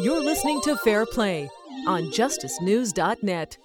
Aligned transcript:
You're 0.00 0.22
listening 0.22 0.60
to 0.60 0.76
Fair 0.76 1.04
Play 1.06 1.50
on 1.88 2.04
justicenews.net. 2.12 3.58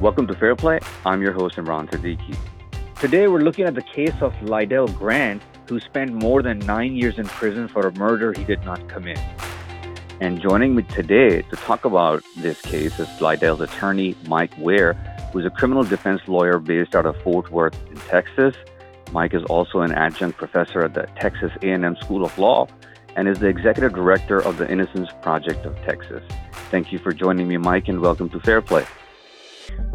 Welcome 0.00 0.28
to 0.28 0.34
Fair 0.34 0.54
Play. 0.54 0.78
I'm 1.04 1.20
your 1.20 1.32
host, 1.32 1.56
Imran 1.56 1.90
Siddiqui. 1.90 2.36
Today, 3.00 3.26
we're 3.26 3.40
looking 3.40 3.64
at 3.64 3.74
the 3.74 3.82
case 3.82 4.14
of 4.20 4.32
Lydell 4.34 4.96
Grant, 4.96 5.42
who 5.68 5.80
spent 5.80 6.12
more 6.12 6.40
than 6.40 6.60
nine 6.60 6.94
years 6.94 7.18
in 7.18 7.26
prison 7.26 7.66
for 7.66 7.88
a 7.88 7.92
murder 7.94 8.32
he 8.32 8.44
did 8.44 8.64
not 8.64 8.88
commit. 8.88 9.18
And 10.20 10.40
joining 10.40 10.76
me 10.76 10.84
today 10.84 11.42
to 11.42 11.56
talk 11.56 11.84
about 11.84 12.22
this 12.36 12.60
case 12.62 13.00
is 13.00 13.08
Lydell's 13.18 13.60
attorney, 13.60 14.14
Mike 14.28 14.56
Ware, 14.56 14.92
who's 15.32 15.46
a 15.46 15.50
criminal 15.50 15.82
defense 15.82 16.22
lawyer 16.28 16.60
based 16.60 16.94
out 16.94 17.06
of 17.06 17.20
Fort 17.22 17.50
Worth 17.50 17.76
in 17.90 17.96
Texas. 17.96 18.54
Mike 19.12 19.34
is 19.34 19.42
also 19.44 19.80
an 19.80 19.92
adjunct 19.92 20.38
professor 20.38 20.84
at 20.84 20.94
the 20.94 21.06
Texas 21.18 21.50
A&M 21.62 21.96
School 21.96 22.24
of 22.24 22.38
Law 22.38 22.68
and 23.16 23.28
is 23.28 23.38
the 23.40 23.48
executive 23.48 23.92
director 23.92 24.40
of 24.40 24.56
the 24.58 24.70
Innocence 24.70 25.08
Project 25.20 25.66
of 25.66 25.76
Texas. 25.82 26.22
Thank 26.70 26.92
you 26.92 26.98
for 26.98 27.12
joining 27.12 27.48
me, 27.48 27.56
Mike, 27.56 27.88
and 27.88 28.00
welcome 28.00 28.30
to 28.30 28.40
Fair 28.40 28.62
Play. 28.62 28.86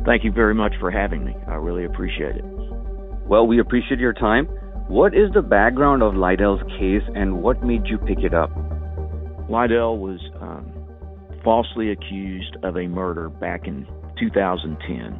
Thank 0.05 0.23
you 0.23 0.31
very 0.31 0.53
much 0.53 0.73
for 0.79 0.91
having 0.91 1.23
me. 1.23 1.35
I 1.47 1.55
really 1.55 1.85
appreciate 1.85 2.35
it. 2.35 2.43
Well, 3.25 3.47
we 3.47 3.59
appreciate 3.59 3.99
your 3.99 4.13
time. 4.13 4.45
What 4.87 5.15
is 5.15 5.31
the 5.34 5.41
background 5.41 6.03
of 6.03 6.13
Lydell's 6.13 6.61
case 6.77 7.01
and 7.15 7.41
what 7.41 7.63
made 7.63 7.87
you 7.87 7.97
pick 7.97 8.20
it 8.20 8.34
up? 8.34 8.51
Lydell 9.49 9.97
was 9.97 10.20
um, 10.41 10.71
falsely 11.43 11.91
accused 11.91 12.57
of 12.63 12.77
a 12.77 12.87
murder 12.87 13.29
back 13.29 13.65
in 13.65 13.87
2010. 14.20 15.20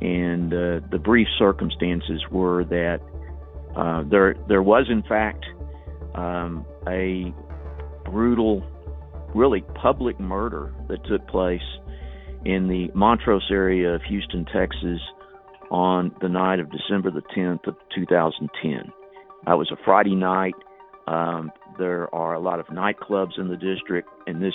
And 0.00 0.52
uh, 0.52 0.86
the 0.90 0.98
brief 0.98 1.28
circumstances 1.38 2.22
were 2.30 2.64
that 2.64 3.00
uh, 3.76 4.02
there 4.10 4.34
there 4.48 4.62
was 4.62 4.86
in 4.90 5.02
fact 5.02 5.44
um, 6.14 6.64
a 6.88 7.32
brutal, 8.04 8.64
really 9.34 9.62
public 9.80 10.18
murder 10.18 10.74
that 10.88 11.04
took 11.04 11.26
place 11.28 11.60
in 12.44 12.68
the 12.68 12.88
Montrose 12.94 13.46
area 13.50 13.94
of 13.94 14.02
Houston, 14.08 14.46
Texas, 14.46 15.00
on 15.70 16.14
the 16.20 16.28
night 16.28 16.60
of 16.60 16.70
December 16.70 17.10
the 17.10 17.22
10th 17.36 17.66
of 17.66 17.76
2010. 17.94 18.92
Uh, 19.46 19.52
it 19.52 19.56
was 19.56 19.70
a 19.72 19.76
Friday 19.84 20.14
night. 20.14 20.54
Um, 21.08 21.50
there 21.78 22.12
are 22.14 22.34
a 22.34 22.40
lot 22.40 22.60
of 22.60 22.66
nightclubs 22.66 23.38
in 23.38 23.48
the 23.48 23.56
district, 23.56 24.08
and 24.26 24.42
this 24.42 24.54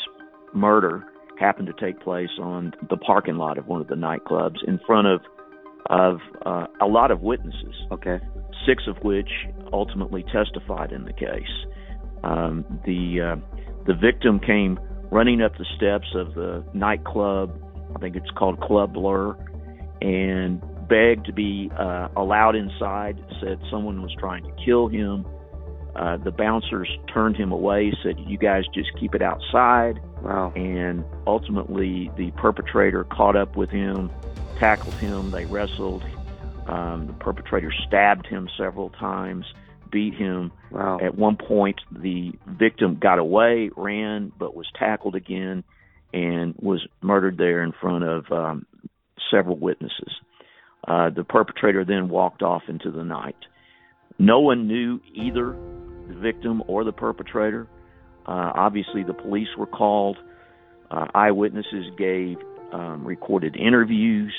murder 0.54 1.04
happened 1.40 1.68
to 1.68 1.86
take 1.86 2.00
place 2.02 2.30
on 2.42 2.74
the 2.90 2.98
parking 2.98 3.36
lot 3.36 3.58
of 3.58 3.68
one 3.68 3.82
of 3.82 3.88
the 3.88 3.96
nightclubs 3.96 4.58
in 4.68 4.80
front 4.86 5.08
of 5.08 5.22
of 5.90 6.20
uh, 6.46 6.68
a 6.80 6.86
lot 6.86 7.12
of 7.12 7.22
witnesses. 7.22 7.76
Okay. 7.92 8.20
Six 8.66 8.84
of 8.88 8.98
which 9.04 9.30
ultimately 9.74 10.24
testified 10.24 10.92
in 10.92 11.06
the 11.06 11.14
case. 11.14 11.52
Um, 12.24 12.66
the 12.86 13.22
uh, 13.22 13.36
the 13.86 13.96
victim 13.96 14.40
came 14.40 14.80
running 15.12 15.42
up 15.42 15.58
the 15.58 15.66
steps 15.76 16.08
of 16.16 16.36
the 16.36 16.64
nightclub. 16.74 17.60
I 17.96 18.00
think 18.00 18.16
it's 18.16 18.30
called 18.38 18.60
Club 18.62 18.94
Blur, 18.94 19.36
and 20.02 20.62
begged 20.88 21.26
to 21.26 21.34
be 21.34 21.72
uh, 21.78 22.10
allowed 22.16 22.56
inside. 22.56 23.24
Said 23.42 23.60
someone 23.72 24.02
was 24.02 24.14
trying 24.20 24.44
to 24.44 24.52
kill 24.64 24.88
him. 24.88 25.26
Uh, 25.96 26.18
the 26.18 26.32
bouncers 26.32 26.90
turned 27.14 27.36
him 27.36 27.52
away, 27.52 27.94
said, 28.02 28.16
You 28.20 28.38
guys 28.38 28.64
just 28.74 28.90
keep 28.98 29.14
it 29.14 29.22
outside. 29.22 30.00
Wow. 30.22 30.54
And 30.56 31.04
ultimately, 31.28 32.10
the 32.16 32.32
perpetrator 32.32 33.04
caught 33.06 33.36
up 33.36 33.58
with 33.58 33.70
him, 33.70 34.10
tackled 34.58 34.94
him, 34.96 35.32
they 35.32 35.46
wrestled. 35.46 36.04
Um, 36.68 37.08
the 37.08 37.14
perpetrator 37.14 37.72
stabbed 37.88 38.28
him 38.28 38.48
several 38.58 38.90
times, 38.92 39.46
beat 39.92 40.14
him. 40.14 40.52
Wow. 40.72 41.00
At 41.04 41.18
one 41.18 41.38
point, 41.38 41.82
the 41.92 42.32
victim 42.48 42.98
got 43.02 43.20
away, 43.20 43.72
ran, 43.76 44.32
but 44.38 44.56
was 44.56 44.68
tackled 44.78 45.16
again 45.16 45.64
and 46.14 46.56
was 46.58 46.86
murdered 47.02 47.38
there 47.38 47.64
in 47.64 47.74
front 47.80 48.04
of 48.04 48.26
um, 48.32 48.66
several 49.30 49.58
witnesses. 49.58 50.12
Uh, 50.88 51.10
the 51.10 51.24
perpetrator 51.24 51.86
then 51.86 52.10
walked 52.10 52.42
off 52.42 52.64
into 52.68 52.92
the 52.92 53.04
night. 53.04 53.36
No 54.18 54.40
one 54.40 54.68
knew 54.68 55.00
either 55.14 55.56
the 56.08 56.20
victim 56.20 56.64
or 56.68 56.84
the 56.84 56.92
perpetrator. 56.92 57.68
Uh, 58.26 58.52
obviously, 58.56 59.04
the 59.04 59.14
police 59.14 59.48
were 59.58 59.68
called. 59.68 60.18
Uh, 60.90 61.08
eyewitnesses 61.16 61.86
gave 61.98 62.38
um, 62.74 63.06
recorded 63.06 63.56
interviews 63.56 64.34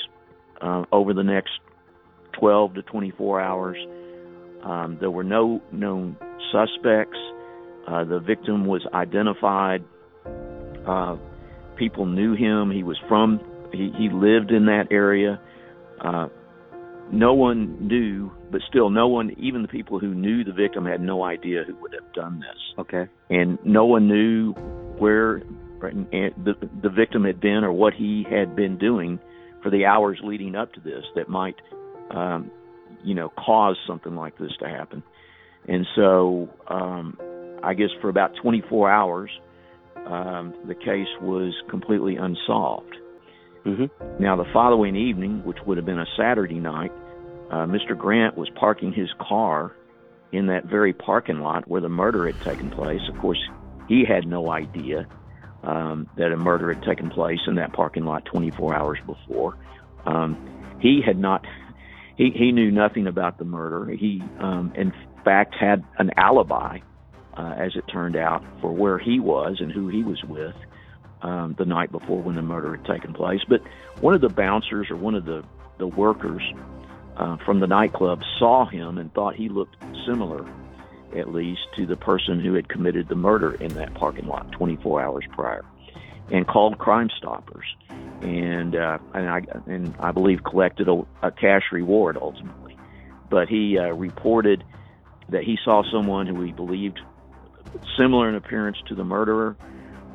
uh, 0.61 0.83
over 0.91 1.13
the 1.13 1.23
next 1.23 1.51
12 2.39 2.75
to 2.75 2.81
24 2.83 3.41
hours. 3.41 3.77
Um, 4.63 4.97
there 4.99 5.11
were 5.11 5.23
no 5.23 5.61
known 5.71 6.17
suspects. 6.51 7.17
Uh, 7.87 8.03
the 8.05 8.19
victim 8.19 8.65
was 8.65 8.85
identified. 8.93 9.83
Uh, 10.87 11.17
people 11.77 12.05
knew 12.05 12.33
him. 12.33 12.71
He 12.71 12.83
was 12.83 12.97
from. 13.07 13.39
He, 13.71 13.91
he 13.97 14.09
lived 14.09 14.51
in 14.51 14.65
that 14.67 14.87
area. 14.91 15.39
Uh, 15.99 16.27
no 17.11 17.33
one 17.33 17.87
knew, 17.87 18.31
but 18.51 18.61
still, 18.69 18.89
no 18.89 19.07
one, 19.07 19.35
even 19.37 19.61
the 19.61 19.67
people 19.67 19.99
who 19.99 20.13
knew 20.13 20.43
the 20.43 20.53
victim, 20.53 20.85
had 20.85 21.01
no 21.01 21.23
idea 21.23 21.63
who 21.67 21.75
would 21.81 21.93
have 21.93 22.13
done 22.13 22.39
this. 22.39 22.79
Okay. 22.79 23.05
And 23.29 23.57
no 23.65 23.85
one 23.85 24.07
knew 24.07 24.53
where 24.97 25.43
the 25.81 26.53
the 26.81 26.89
victim 26.89 27.25
had 27.25 27.41
been 27.41 27.63
or 27.63 27.71
what 27.71 27.93
he 27.93 28.25
had 28.29 28.55
been 28.55 28.77
doing 28.77 29.19
for 29.61 29.69
the 29.69 29.85
hours 29.85 30.19
leading 30.23 30.55
up 30.55 30.73
to 30.73 30.79
this 30.79 31.03
that 31.15 31.29
might, 31.29 31.55
um, 32.13 32.51
you 33.03 33.13
know, 33.13 33.29
cause 33.29 33.77
something 33.87 34.15
like 34.15 34.37
this 34.37 34.51
to 34.59 34.67
happen. 34.67 35.03
And 35.67 35.85
so, 35.95 36.49
um, 36.67 37.17
I 37.63 37.73
guess 37.73 37.89
for 38.01 38.09
about 38.09 38.31
24 38.41 38.89
hours, 38.89 39.31
um, 40.05 40.53
the 40.67 40.75
case 40.75 41.07
was 41.21 41.53
completely 41.69 42.17
unsolved. 42.17 42.95
Mm-hmm. 43.65 44.21
Now, 44.21 44.35
the 44.35 44.45
following 44.51 44.95
evening, 44.95 45.43
which 45.45 45.57
would 45.65 45.77
have 45.77 45.85
been 45.85 45.99
a 45.99 46.05
Saturday 46.17 46.59
night, 46.59 46.91
uh, 47.49 47.65
Mr. 47.65 47.97
Grant 47.97 48.37
was 48.37 48.49
parking 48.55 48.91
his 48.91 49.09
car 49.19 49.73
in 50.33 50.47
that 50.47 50.65
very 50.65 50.91
parking 50.91 51.39
lot 51.39 51.67
where 51.67 51.79
the 51.79 51.89
murder 51.89 52.25
had 52.25 52.41
taken 52.43 52.69
place. 52.71 53.01
Of 53.07 53.17
course, 53.19 53.39
he 53.87 54.03
had 54.05 54.27
no 54.27 54.51
idea 54.51 55.07
um, 55.63 56.09
that 56.17 56.31
a 56.31 56.37
murder 56.37 56.73
had 56.73 56.83
taken 56.83 57.09
place 57.09 57.39
in 57.47 57.55
that 57.55 57.71
parking 57.71 58.05
lot 58.05 58.25
24 58.25 58.75
hours 58.75 58.99
before. 59.05 59.57
Um, 60.05 60.35
he 60.81 61.01
had 61.05 61.17
not. 61.17 61.45
He, 62.17 62.31
he 62.31 62.51
knew 62.51 62.71
nothing 62.71 63.07
about 63.07 63.37
the 63.37 63.45
murder. 63.45 63.91
He, 63.91 64.21
um, 64.39 64.71
in 64.75 64.93
fact, 65.23 65.55
had 65.55 65.83
an 65.97 66.11
alibi, 66.17 66.79
uh, 67.35 67.55
as 67.57 67.75
it 67.75 67.85
turned 67.91 68.15
out, 68.15 68.43
for 68.61 68.71
where 68.71 68.99
he 68.99 69.19
was 69.19 69.57
and 69.59 69.71
who 69.71 69.87
he 69.87 70.03
was 70.03 70.23
with 70.23 70.55
um, 71.23 71.55
the 71.57 71.65
night 71.65 71.91
before 71.91 72.21
when 72.21 72.35
the 72.35 72.41
murder 72.41 72.75
had 72.75 72.85
taken 72.85 73.13
place. 73.13 73.41
But 73.47 73.61
one 74.01 74.13
of 74.13 74.21
the 74.21 74.29
bouncers 74.29 74.89
or 74.91 74.97
one 74.97 75.15
of 75.15 75.25
the, 75.25 75.43
the 75.79 75.87
workers 75.87 76.43
uh, 77.17 77.37
from 77.37 77.59
the 77.59 77.67
nightclub 77.67 78.21
saw 78.37 78.65
him 78.65 78.97
and 78.97 79.13
thought 79.13 79.35
he 79.35 79.49
looked 79.49 79.77
similar, 80.05 80.45
at 81.15 81.33
least, 81.33 81.61
to 81.77 81.85
the 81.85 81.95
person 81.95 82.39
who 82.39 82.53
had 82.53 82.69
committed 82.69 83.07
the 83.07 83.15
murder 83.15 83.53
in 83.55 83.73
that 83.75 83.93
parking 83.95 84.27
lot 84.27 84.51
24 84.51 85.01
hours 85.01 85.25
prior, 85.31 85.63
and 86.31 86.47
called 86.47 86.77
Crime 86.77 87.09
Stoppers, 87.17 87.65
and 88.23 88.75
uh, 88.75 88.97
and 89.13 89.29
I 89.29 89.41
and 89.67 89.95
I 89.99 90.11
believe 90.11 90.43
collected 90.43 90.87
a, 90.87 91.05
a 91.21 91.31
cash 91.31 91.63
reward 91.71 92.17
ultimately, 92.19 92.77
but 93.29 93.47
he 93.47 93.77
uh, 93.77 93.89
reported 93.89 94.63
that 95.29 95.43
he 95.43 95.57
saw 95.63 95.83
someone 95.91 96.27
who 96.27 96.41
he 96.41 96.51
believed 96.51 96.99
similar 97.97 98.29
in 98.29 98.35
appearance 98.35 98.77
to 98.87 98.95
the 98.95 99.03
murderer 99.03 99.55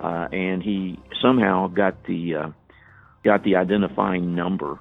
uh, 0.01 0.29
and 0.33 0.63
he 0.63 0.99
somehow 1.21 1.67
got 1.67 2.05
the 2.05 2.35
uh, 2.35 2.49
got 3.25 3.43
the 3.43 3.57
identifying 3.57 4.35
number 4.35 4.79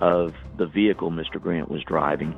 of 0.00 0.34
the 0.56 0.66
vehicle 0.66 1.10
Mr. 1.10 1.40
Grant 1.40 1.68
was 1.68 1.82
driving, 1.82 2.34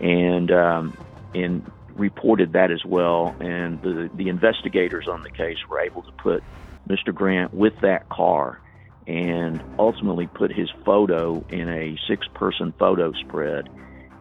and 0.00 0.50
um, 0.50 0.96
and 1.34 1.70
reported 1.94 2.52
that 2.54 2.70
as 2.70 2.84
well. 2.84 3.36
And 3.40 3.80
the 3.82 4.10
the 4.14 4.28
investigators 4.28 5.06
on 5.08 5.22
the 5.22 5.30
case 5.30 5.58
were 5.68 5.80
able 5.80 6.02
to 6.02 6.12
put 6.12 6.42
Mr. 6.88 7.14
Grant 7.14 7.52
with 7.52 7.74
that 7.82 8.08
car, 8.08 8.60
and 9.06 9.62
ultimately 9.78 10.26
put 10.26 10.52
his 10.52 10.68
photo 10.84 11.44
in 11.48 11.68
a 11.68 11.96
six-person 12.08 12.74
photo 12.78 13.12
spread, 13.12 13.68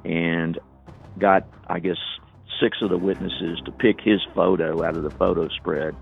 and 0.03 0.59
got 1.19 1.47
I 1.67 1.79
guess 1.79 1.97
six 2.61 2.77
of 2.81 2.89
the 2.89 2.97
witnesses 2.97 3.59
to 3.65 3.71
pick 3.71 3.99
his 4.01 4.21
photo 4.33 4.83
out 4.83 4.95
of 4.95 5.03
the 5.03 5.09
photo 5.11 5.47
spread 5.49 5.95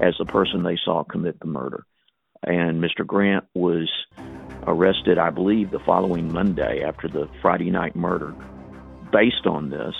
as 0.00 0.14
the 0.18 0.24
person 0.24 0.62
they 0.62 0.78
saw 0.84 1.04
commit 1.04 1.38
the 1.40 1.46
murder. 1.46 1.84
And 2.42 2.82
Mr. 2.82 3.06
Grant 3.06 3.44
was 3.54 3.90
arrested, 4.66 5.18
I 5.18 5.30
believe, 5.30 5.70
the 5.70 5.78
following 5.80 6.32
Monday 6.32 6.82
after 6.82 7.06
the 7.06 7.28
Friday 7.42 7.70
night 7.70 7.94
murder 7.94 8.34
based 9.12 9.46
on 9.46 9.70
this. 9.70 9.94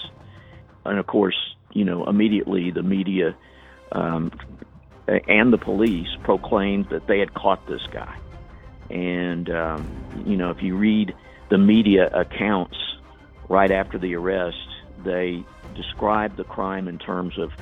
And 0.84 0.98
of 0.98 1.06
course, 1.06 1.36
you 1.72 1.84
know, 1.84 2.06
immediately 2.06 2.70
the 2.70 2.82
media 2.82 3.36
um, 3.92 4.32
and 5.06 5.52
the 5.52 5.58
police 5.58 6.08
proclaimed 6.22 6.88
that 6.90 7.06
they 7.06 7.18
had 7.18 7.34
caught 7.34 7.66
this 7.66 7.82
guy. 7.92 8.16
And, 8.90 9.50
um, 9.50 10.24
you 10.26 10.36
know, 10.36 10.50
if 10.50 10.62
you 10.62 10.76
read 10.76 11.14
the 11.48 11.58
media 11.58 12.08
accounts 12.08 12.76
right 13.48 13.70
after 13.70 13.98
the 13.98 14.14
arrest, 14.14 14.56
they 15.04 15.44
describe 15.74 16.36
the 16.36 16.44
crime 16.44 16.88
in 16.88 16.98
terms 16.98 17.38
of 17.38 17.52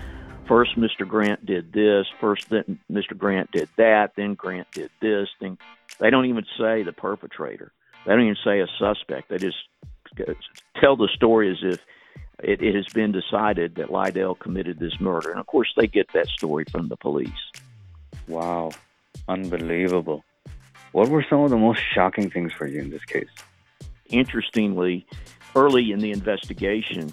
first 0.46 0.76
Mr. 0.76 1.06
Grant 1.06 1.44
did 1.44 1.72
this, 1.72 2.06
first 2.20 2.48
then 2.48 2.78
Mr. 2.90 3.16
Grant 3.16 3.50
did 3.52 3.68
that, 3.76 4.12
then 4.16 4.34
Grant 4.34 4.70
did 4.72 4.90
this. 5.00 5.28
Then 5.40 5.58
they 6.00 6.10
don't 6.10 6.26
even 6.26 6.44
say 6.58 6.82
the 6.82 6.92
perpetrator. 6.92 7.72
They 8.06 8.12
don't 8.12 8.22
even 8.22 8.36
say 8.44 8.60
a 8.60 8.66
suspect. 8.78 9.28
They 9.28 9.38
just 9.38 9.58
tell 10.80 10.96
the 10.96 11.08
story 11.14 11.50
as 11.50 11.58
if 11.62 11.80
it, 12.42 12.62
it 12.62 12.74
has 12.74 12.86
been 12.92 13.12
decided 13.12 13.74
that 13.76 13.88
Lydell 13.88 14.38
committed 14.38 14.78
this 14.78 14.98
murder. 15.00 15.30
And 15.30 15.40
of 15.40 15.46
course, 15.46 15.72
they 15.76 15.86
get 15.86 16.12
that 16.14 16.28
story 16.28 16.64
from 16.70 16.88
the 16.88 16.96
police. 16.96 17.30
Wow, 18.26 18.70
unbelievable. 19.28 20.24
What 20.92 21.08
were 21.08 21.24
some 21.28 21.40
of 21.40 21.50
the 21.50 21.56
most 21.56 21.80
shocking 21.94 22.30
things 22.30 22.52
for 22.52 22.66
you 22.66 22.80
in 22.80 22.90
this 22.90 23.04
case? 23.04 23.28
Interestingly, 24.06 25.06
early 25.54 25.92
in 25.92 25.98
the 25.98 26.12
investigation, 26.12 27.12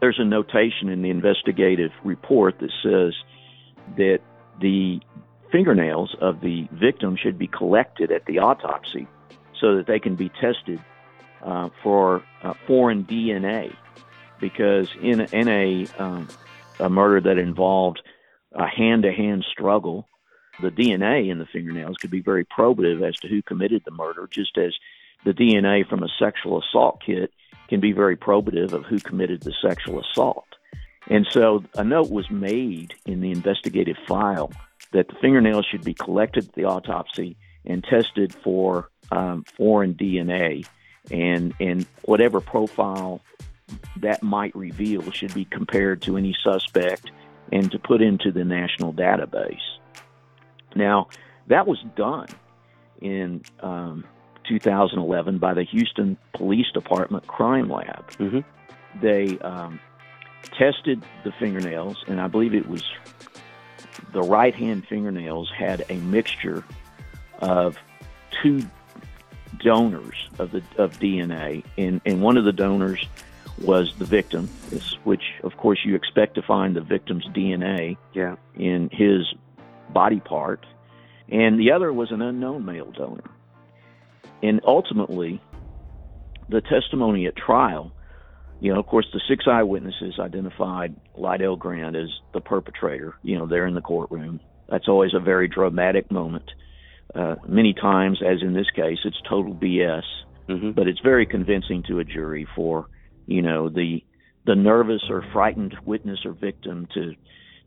there's 0.00 0.18
a 0.18 0.24
notation 0.24 0.88
in 0.88 1.02
the 1.02 1.10
investigative 1.10 1.90
report 2.04 2.58
that 2.60 2.70
says 2.82 3.14
that 3.96 4.20
the 4.60 5.00
fingernails 5.50 6.16
of 6.20 6.40
the 6.40 6.68
victim 6.72 7.16
should 7.16 7.38
be 7.38 7.46
collected 7.46 8.12
at 8.12 8.24
the 8.26 8.38
autopsy 8.38 9.06
so 9.60 9.76
that 9.76 9.86
they 9.86 9.98
can 9.98 10.14
be 10.14 10.28
tested 10.40 10.80
uh, 11.44 11.68
for 11.82 12.22
uh, 12.42 12.54
foreign 12.66 13.04
DNA. 13.04 13.74
Because 14.40 14.88
in, 15.00 15.20
in 15.20 15.48
a, 15.48 15.86
um, 15.98 16.28
a 16.78 16.88
murder 16.88 17.20
that 17.20 17.38
involved 17.38 18.00
a 18.52 18.66
hand 18.66 19.04
to 19.04 19.12
hand 19.12 19.44
struggle, 19.50 20.08
the 20.60 20.70
DNA 20.70 21.30
in 21.30 21.38
the 21.38 21.46
fingernails 21.46 21.96
could 21.96 22.10
be 22.10 22.20
very 22.20 22.44
probative 22.44 23.06
as 23.06 23.16
to 23.16 23.28
who 23.28 23.42
committed 23.42 23.82
the 23.84 23.90
murder, 23.90 24.28
just 24.30 24.56
as 24.56 24.74
the 25.24 25.32
DNA 25.32 25.88
from 25.88 26.02
a 26.02 26.08
sexual 26.18 26.62
assault 26.62 27.02
kit 27.04 27.32
can 27.68 27.80
be 27.80 27.92
very 27.92 28.16
probative 28.16 28.72
of 28.72 28.84
who 28.84 28.98
committed 28.98 29.42
the 29.42 29.54
sexual 29.62 30.00
assault. 30.00 30.46
And 31.08 31.26
so 31.30 31.64
a 31.76 31.84
note 31.84 32.10
was 32.10 32.30
made 32.30 32.94
in 33.04 33.20
the 33.20 33.30
investigative 33.30 33.96
file 34.06 34.52
that 34.92 35.08
the 35.08 35.14
fingernails 35.20 35.66
should 35.70 35.84
be 35.84 35.94
collected 35.94 36.48
at 36.48 36.54
the 36.54 36.64
autopsy 36.64 37.36
and 37.66 37.82
tested 37.84 38.34
for 38.42 38.90
um, 39.10 39.44
foreign 39.56 39.94
DNA, 39.94 40.66
and 41.10 41.54
and 41.60 41.86
whatever 42.02 42.40
profile 42.40 43.20
that 43.96 44.22
might 44.22 44.54
reveal 44.54 45.10
should 45.10 45.34
be 45.34 45.44
compared 45.46 46.02
to 46.02 46.16
any 46.16 46.34
suspect 46.42 47.10
and 47.52 47.70
to 47.72 47.78
put 47.78 48.02
into 48.02 48.30
the 48.32 48.44
national 48.44 48.92
database. 48.92 49.73
Now, 50.74 51.08
that 51.46 51.66
was 51.66 51.78
done 51.96 52.28
in 53.00 53.42
um, 53.60 54.04
2011 54.48 55.38
by 55.38 55.54
the 55.54 55.62
Houston 55.64 56.16
Police 56.32 56.70
Department 56.72 57.26
Crime 57.26 57.68
Lab. 57.68 58.10
Mm-hmm. 58.12 58.40
They 59.00 59.38
um, 59.40 59.80
tested 60.56 61.02
the 61.24 61.32
fingernails, 61.32 62.04
and 62.06 62.20
I 62.20 62.28
believe 62.28 62.54
it 62.54 62.68
was 62.68 62.84
the 64.12 64.22
right 64.22 64.54
hand 64.54 64.86
fingernails 64.86 65.50
had 65.56 65.84
a 65.88 65.96
mixture 65.96 66.64
of 67.40 67.76
two 68.42 68.62
donors 69.58 70.28
of 70.38 70.50
the 70.52 70.62
of 70.78 70.98
DNA, 70.98 71.64
and, 71.76 72.00
and 72.04 72.22
one 72.22 72.36
of 72.36 72.44
the 72.44 72.52
donors 72.52 73.06
was 73.60 73.94
the 73.98 74.04
victim, 74.04 74.48
which 75.04 75.22
of 75.42 75.56
course 75.56 75.80
you 75.84 75.94
expect 75.94 76.34
to 76.34 76.42
find 76.42 76.74
the 76.74 76.80
victim's 76.80 77.24
DNA 77.26 77.96
yeah. 78.12 78.36
in 78.56 78.90
his 78.90 79.32
body 79.92 80.20
part, 80.20 80.64
and 81.28 81.58
the 81.58 81.72
other 81.72 81.92
was 81.92 82.10
an 82.10 82.22
unknown 82.22 82.64
male 82.64 82.90
donor. 82.90 83.30
And 84.42 84.60
ultimately, 84.66 85.40
the 86.48 86.60
testimony 86.60 87.26
at 87.26 87.36
trial, 87.36 87.92
you 88.60 88.72
know, 88.72 88.78
of 88.78 88.86
course, 88.86 89.06
the 89.12 89.20
six 89.28 89.46
eyewitnesses 89.46 90.18
identified 90.18 90.94
Lydell 91.18 91.58
Grant 91.58 91.96
as 91.96 92.08
the 92.32 92.40
perpetrator, 92.40 93.14
you 93.22 93.38
know, 93.38 93.46
there 93.46 93.66
in 93.66 93.74
the 93.74 93.80
courtroom. 93.80 94.40
That's 94.68 94.88
always 94.88 95.14
a 95.14 95.20
very 95.20 95.48
dramatic 95.48 96.10
moment. 96.10 96.50
Uh, 97.14 97.36
many 97.46 97.74
times, 97.74 98.20
as 98.26 98.42
in 98.42 98.54
this 98.54 98.70
case, 98.74 98.98
it's 99.04 99.20
total 99.28 99.54
BS, 99.54 100.02
mm-hmm. 100.48 100.70
but 100.72 100.88
it's 100.88 101.00
very 101.00 101.26
convincing 101.26 101.82
to 101.88 102.00
a 102.00 102.04
jury 102.04 102.46
for, 102.54 102.88
you 103.26 103.42
know, 103.42 103.68
the 103.68 104.02
the 104.46 104.54
nervous 104.54 105.02
or 105.08 105.24
frightened 105.32 105.74
witness 105.86 106.18
or 106.26 106.32
victim 106.32 106.86
to 106.92 107.14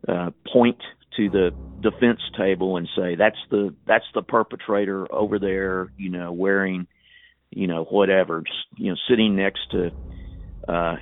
uh, 0.06 0.30
point 0.52 0.78
to 1.16 1.30
the 1.30 1.50
defense 1.80 2.20
table 2.36 2.76
and 2.76 2.88
say 2.96 3.14
that's 3.16 3.38
the 3.50 3.74
that's 3.86 4.04
the 4.14 4.22
perpetrator 4.22 5.12
over 5.12 5.38
there, 5.38 5.92
you 5.96 6.10
know, 6.10 6.32
wearing, 6.32 6.86
you 7.50 7.66
know, 7.66 7.84
whatever, 7.84 8.40
just, 8.40 8.66
you 8.76 8.90
know, 8.90 8.96
sitting 9.08 9.36
next 9.36 9.60
to 9.70 9.90
uh, 10.68 10.96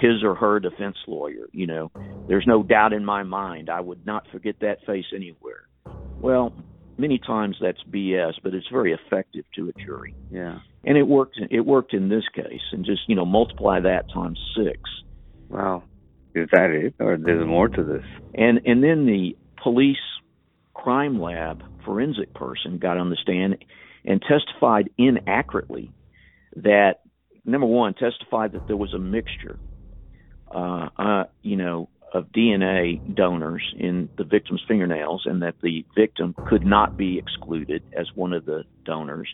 his 0.00 0.22
or 0.22 0.34
her 0.34 0.60
defense 0.60 0.96
lawyer. 1.06 1.48
You 1.52 1.66
know, 1.66 1.90
there's 2.28 2.46
no 2.46 2.62
doubt 2.62 2.92
in 2.92 3.04
my 3.04 3.22
mind. 3.22 3.70
I 3.70 3.80
would 3.80 4.04
not 4.06 4.26
forget 4.30 4.56
that 4.60 4.84
face 4.86 5.06
anywhere. 5.14 5.68
Well, 6.20 6.52
many 6.98 7.18
times 7.18 7.56
that's 7.60 7.82
BS, 7.90 8.34
but 8.42 8.54
it's 8.54 8.66
very 8.70 8.92
effective 8.92 9.44
to 9.56 9.70
a 9.70 9.84
jury. 9.84 10.14
Yeah. 10.30 10.58
And 10.84 10.96
it 10.96 11.02
worked. 11.02 11.38
It 11.50 11.60
worked 11.60 11.94
in 11.94 12.08
this 12.08 12.24
case, 12.34 12.60
and 12.72 12.84
just 12.84 13.02
you 13.06 13.16
know 13.16 13.24
multiply 13.24 13.80
that 13.80 14.04
times 14.12 14.38
six. 14.56 14.80
Wow. 15.48 15.84
Is 16.34 16.48
that 16.52 16.70
it, 16.70 16.94
or 17.00 17.16
there's 17.16 17.46
more 17.46 17.68
to 17.68 17.82
this? 17.82 18.04
And 18.34 18.60
and 18.64 18.82
then 18.82 19.06
the 19.06 19.36
police 19.62 19.96
crime 20.74 21.20
lab 21.20 21.62
forensic 21.84 22.32
person 22.34 22.78
got 22.78 22.96
on 22.96 23.10
the 23.10 23.16
stand 23.20 23.64
and 24.04 24.22
testified 24.22 24.90
inaccurately 24.96 25.92
that 26.56 27.00
number 27.44 27.66
one 27.66 27.94
testified 27.94 28.52
that 28.52 28.66
there 28.66 28.76
was 28.76 28.94
a 28.94 28.98
mixture, 28.98 29.58
uh, 30.54 30.88
uh, 30.96 31.24
you 31.42 31.56
know, 31.56 31.88
of 32.12 32.26
DNA 32.32 33.14
donors 33.14 33.62
in 33.78 34.08
the 34.18 34.24
victim's 34.24 34.62
fingernails, 34.66 35.22
and 35.26 35.42
that 35.42 35.54
the 35.62 35.84
victim 35.96 36.34
could 36.48 36.64
not 36.64 36.96
be 36.96 37.18
excluded 37.18 37.82
as 37.96 38.06
one 38.14 38.32
of 38.32 38.44
the 38.44 38.64
donors, 38.84 39.28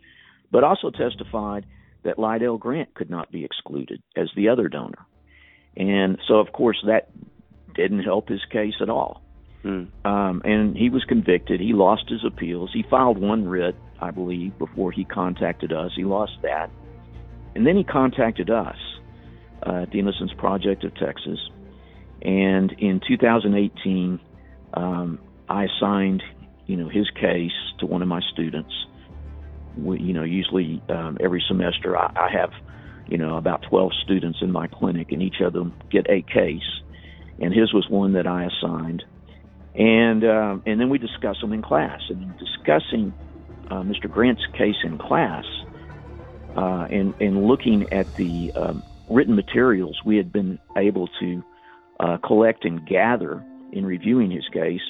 but 0.50 0.62
also 0.62 0.90
testified 0.90 1.64
that 2.04 2.18
Lydell 2.18 2.58
Grant 2.58 2.94
could 2.94 3.10
not 3.10 3.32
be 3.32 3.44
excluded 3.44 4.02
as 4.14 4.28
the 4.36 4.48
other 4.50 4.68
donor. 4.68 5.06
And 5.76 6.18
so, 6.26 6.36
of 6.36 6.52
course, 6.52 6.82
that 6.86 7.10
didn't 7.74 8.02
help 8.02 8.28
his 8.28 8.40
case 8.50 8.74
at 8.80 8.88
all. 8.88 9.22
Hmm. 9.62 9.84
Um, 10.04 10.42
and 10.44 10.76
he 10.76 10.90
was 10.90 11.04
convicted. 11.04 11.60
He 11.60 11.72
lost 11.72 12.08
his 12.08 12.24
appeals. 12.24 12.70
He 12.72 12.84
filed 12.88 13.18
one 13.18 13.46
writ, 13.48 13.76
I 14.00 14.10
believe, 14.10 14.58
before 14.58 14.92
he 14.92 15.04
contacted 15.04 15.72
us. 15.72 15.92
He 15.94 16.04
lost 16.04 16.32
that. 16.42 16.70
And 17.54 17.66
then 17.66 17.76
he 17.76 17.84
contacted 17.84 18.50
us 18.50 18.76
uh, 19.66 19.82
at 19.82 19.90
the 19.90 19.98
Innocence 19.98 20.32
Project 20.36 20.84
of 20.84 20.94
Texas. 20.94 21.38
And 22.22 22.72
in 22.78 23.00
2018, 23.06 24.20
um, 24.74 25.18
I 25.48 25.64
assigned, 25.64 26.22
you 26.66 26.76
know, 26.76 26.88
his 26.88 27.08
case 27.10 27.52
to 27.80 27.86
one 27.86 28.02
of 28.02 28.08
my 28.08 28.20
students. 28.32 28.72
We, 29.76 30.00
you 30.00 30.12
know, 30.12 30.22
usually 30.22 30.82
um, 30.88 31.18
every 31.20 31.42
semester 31.46 31.96
I, 31.96 32.12
I 32.16 32.30
have 32.32 32.50
you 33.08 33.18
know, 33.18 33.36
about 33.36 33.62
12 33.68 33.92
students 34.04 34.38
in 34.42 34.50
my 34.50 34.66
clinic, 34.66 35.12
and 35.12 35.22
each 35.22 35.40
of 35.40 35.52
them 35.52 35.74
get 35.90 36.06
a 36.10 36.22
case. 36.22 36.82
And 37.40 37.52
his 37.52 37.72
was 37.72 37.86
one 37.88 38.14
that 38.14 38.26
I 38.26 38.44
assigned. 38.46 39.04
And 39.74 40.24
um, 40.24 40.62
and 40.64 40.80
then 40.80 40.88
we 40.88 40.98
discuss 40.98 41.36
them 41.40 41.52
in 41.52 41.62
class. 41.62 42.00
And 42.08 42.22
in 42.22 42.34
discussing 42.38 43.12
uh, 43.70 43.82
Mr. 43.82 44.10
Grant's 44.10 44.46
case 44.56 44.76
in 44.84 44.96
class, 44.98 45.44
uh, 46.56 46.86
and 46.90 47.14
and 47.20 47.46
looking 47.46 47.84
at 47.92 48.06
the 48.16 48.52
um, 48.56 48.82
written 49.10 49.36
materials 49.36 50.00
we 50.04 50.16
had 50.16 50.32
been 50.32 50.58
able 50.76 51.08
to 51.20 51.44
uh, 52.00 52.16
collect 52.24 52.64
and 52.64 52.86
gather 52.86 53.44
in 53.72 53.84
reviewing 53.84 54.30
his 54.30 54.48
case, 54.52 54.80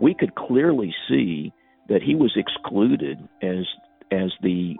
we 0.00 0.14
could 0.14 0.34
clearly 0.34 0.94
see 1.08 1.52
that 1.88 2.02
he 2.02 2.14
was 2.14 2.32
excluded 2.36 3.18
as 3.42 3.66
as 4.10 4.32
the 4.42 4.76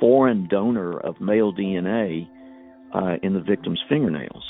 foreign 0.00 0.48
donor 0.48 0.98
of 0.98 1.20
male 1.20 1.52
DNA 1.52 2.28
uh, 2.92 3.16
in 3.22 3.34
the 3.34 3.40
victim's 3.40 3.80
fingernails. 3.88 4.44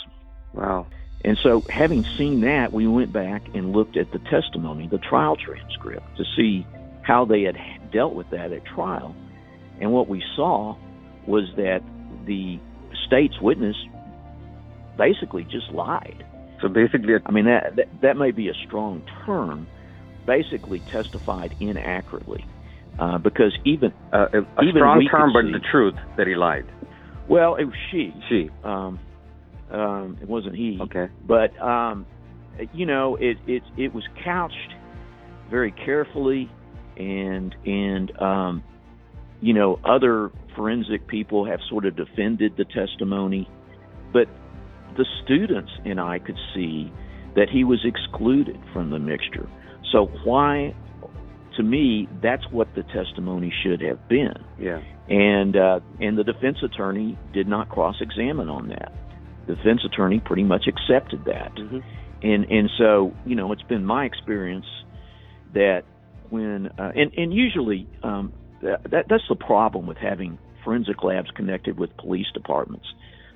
Wow. 0.55 0.87
And 1.23 1.39
so, 1.43 1.63
having 1.69 2.07
seen 2.17 2.41
that, 2.43 2.73
we 2.73 2.87
went 2.87 3.13
back 3.13 3.43
and 3.55 3.73
looked 3.73 3.99
at 3.99 4.11
the 4.13 4.19
testimony, 4.31 4.89
the 4.89 4.99
trial 4.99 5.37
transcript, 5.37 6.17
to 6.17 6.25
see 6.35 6.67
how 7.03 7.27
they 7.27 7.43
had 7.43 7.57
dealt 7.93 8.15
with 8.15 8.31
that 8.31 8.53
at 8.53 8.65
trial. 8.65 9.15
And 9.81 9.93
what 9.93 10.09
we 10.09 10.23
saw 10.35 10.77
was 11.27 11.45
that 11.57 11.83
the 12.25 12.59
state's 13.07 13.39
witness 13.41 13.77
basically 14.97 15.45
just 15.45 15.71
lied. 15.73 16.25
So 16.63 16.69
basically, 16.69 17.15
I 17.25 17.31
mean 17.33 17.47
that 17.47 17.77
that, 17.77 17.89
that 18.03 18.17
may 18.17 18.31
be 18.31 18.49
a 18.49 18.55
strong 18.67 19.03
term. 19.27 19.67
Basically, 20.27 20.81
testified 20.93 21.55
inaccurately. 21.61 22.45
Uh, 23.01 23.17
because 23.17 23.57
even 23.65 23.95
uh, 24.13 24.27
a, 24.31 24.39
a 24.41 24.63
even 24.63 24.77
strong 24.77 25.09
term, 25.11 25.33
but 25.33 25.45
see, 25.45 25.53
the 25.53 25.65
truth 25.73 25.95
that 26.19 26.27
he 26.27 26.35
lied. 26.35 26.67
Well, 27.31 27.55
it 27.55 27.65
was 27.65 27.75
she. 27.91 28.13
She. 28.29 28.51
Um, 28.63 29.01
um, 29.71 30.19
it 30.21 30.29
wasn't 30.29 30.55
he. 30.55 30.79
Okay. 30.83 31.07
But 31.27 31.59
um, 31.63 32.05
you 32.75 32.85
know, 32.85 33.17
it 33.17 33.39
it 33.47 33.63
it 33.79 33.95
was 33.95 34.05
couched 34.23 34.75
very 35.49 35.73
carefully, 35.73 36.51
and 36.99 37.55
and 37.65 38.13
um, 38.21 38.65
you 39.41 39.55
know, 39.55 39.81
other 39.83 40.31
forensic 40.55 41.09
people 41.09 41.47
have 41.47 41.61
sort 41.71 41.87
of 41.87 41.97
defended 41.97 42.53
the 42.59 42.67
testimony, 42.67 43.49
but 44.13 44.27
the 44.99 45.07
students 45.25 45.71
and 45.87 45.99
I 45.99 46.19
could 46.19 46.39
see 46.55 46.93
that 47.35 47.49
he 47.51 47.65
was 47.65 47.81
excluded 47.85 48.59
from 48.73 48.91
the 48.91 48.99
mixture. 48.99 49.49
So 49.91 50.11
why 50.25 50.75
to 51.61 51.67
me, 51.67 52.09
that's 52.23 52.45
what 52.51 52.75
the 52.75 52.83
testimony 52.83 53.53
should 53.63 53.83
have 53.83 54.09
been. 54.09 54.35
Yeah. 54.59 54.81
And 55.09 55.57
uh, 55.57 55.81
and 56.01 56.17
the 56.17 56.25
defense 56.25 56.59
attorney 56.63 57.19
did 57.33 57.47
not 57.47 57.69
cross-examine 57.69 58.49
on 58.49 58.69
that. 58.69 58.93
The 59.47 59.57
defense 59.57 59.83
attorney 59.85 60.21
pretty 60.25 60.45
much 60.45 60.65
accepted 60.67 61.25
that. 61.27 61.55
Mm-hmm. 61.55 61.79
And 62.23 62.45
and 62.45 62.71
so 62.79 63.15
you 63.27 63.37
know, 63.37 63.53
it's 63.53 63.63
been 63.63 63.85
my 63.85 64.05
experience 64.05 64.67
that 65.53 65.83
when 66.31 66.69
uh, 66.79 66.93
and 66.95 67.13
and 67.17 67.35
usually 67.35 67.89
um, 68.03 68.33
that 68.63 69.07
that's 69.09 69.29
the 69.29 69.37
problem 69.37 69.87
with 69.87 69.99
having 69.99 70.39
forensic 70.65 71.03
labs 71.03 71.31
connected 71.35 71.79
with 71.79 71.95
police 71.97 72.27
departments. 72.33 72.87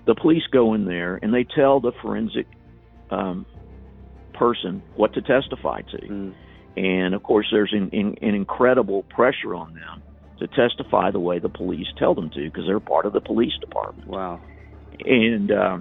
The 0.07 0.15
police 0.15 0.43
go 0.53 0.75
in 0.75 0.85
there 0.85 1.19
and 1.23 1.33
they 1.33 1.45
tell 1.45 1.81
the 1.81 1.93
forensic 2.03 2.47
um, 3.11 3.47
person 4.35 4.83
what 4.97 5.15
to 5.15 5.23
testify 5.23 5.81
to. 5.81 5.97
Mm. 5.99 6.35
And 6.77 7.15
of 7.15 7.23
course, 7.23 7.47
there's 7.53 7.73
an, 7.73 7.91
an, 7.93 8.17
an 8.21 8.35
incredible 8.35 9.05
pressure 9.05 9.55
on 9.55 9.75
them 9.75 10.03
to 10.39 10.49
testify 10.49 11.11
the 11.11 11.21
way 11.21 11.39
the 11.39 11.49
police 11.49 11.87
tell 11.99 12.15
them 12.15 12.31
to 12.31 12.45
because 12.45 12.65
they're 12.67 12.81
part 12.81 13.07
of 13.07 13.13
the 13.13 13.21
police 13.21 13.53
department. 13.61 14.09
Wow. 14.09 14.41
And 15.01 15.51
uh, 15.51 15.79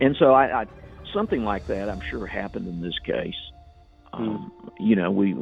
and 0.00 0.16
so 0.18 0.32
I, 0.32 0.62
I 0.62 0.66
something 1.12 1.44
like 1.44 1.66
that 1.66 1.88
I'm 1.88 2.00
sure 2.00 2.26
happened 2.26 2.66
in 2.66 2.80
this 2.80 2.98
case. 3.04 3.34
Um, 4.12 4.52
You 4.78 4.96
know, 4.96 5.10
we 5.10 5.34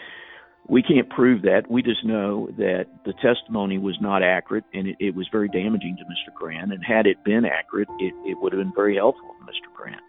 we 0.68 0.82
can't 0.82 1.08
prove 1.10 1.42
that. 1.42 1.70
We 1.70 1.82
just 1.82 2.04
know 2.04 2.48
that 2.56 2.86
the 3.04 3.12
testimony 3.14 3.78
was 3.78 3.98
not 4.00 4.22
accurate 4.22 4.64
and 4.72 4.88
it, 4.88 4.96
it 5.00 5.14
was 5.14 5.28
very 5.30 5.48
damaging 5.48 5.96
to 5.98 6.04
Mr. 6.04 6.34
Grant. 6.34 6.72
And 6.72 6.82
had 6.84 7.06
it 7.06 7.22
been 7.24 7.44
accurate, 7.44 7.88
it, 7.98 8.14
it 8.24 8.38
would 8.40 8.52
have 8.52 8.60
been 8.60 8.72
very 8.74 8.96
helpful 8.96 9.34
to 9.38 9.44
Mr. 9.44 9.74
Grant. 9.74 10.00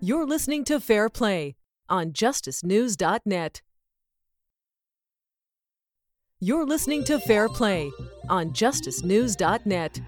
You're 0.00 0.26
listening 0.26 0.64
to 0.64 0.80
Fair 0.80 1.08
Play 1.08 1.56
on 1.88 2.12
justicenews.net. 2.12 3.62
You're 6.40 6.66
listening 6.66 7.04
to 7.04 7.18
Fair 7.18 7.48
Play 7.48 7.90
on 8.28 8.50
justicenews.net. 8.50 10.00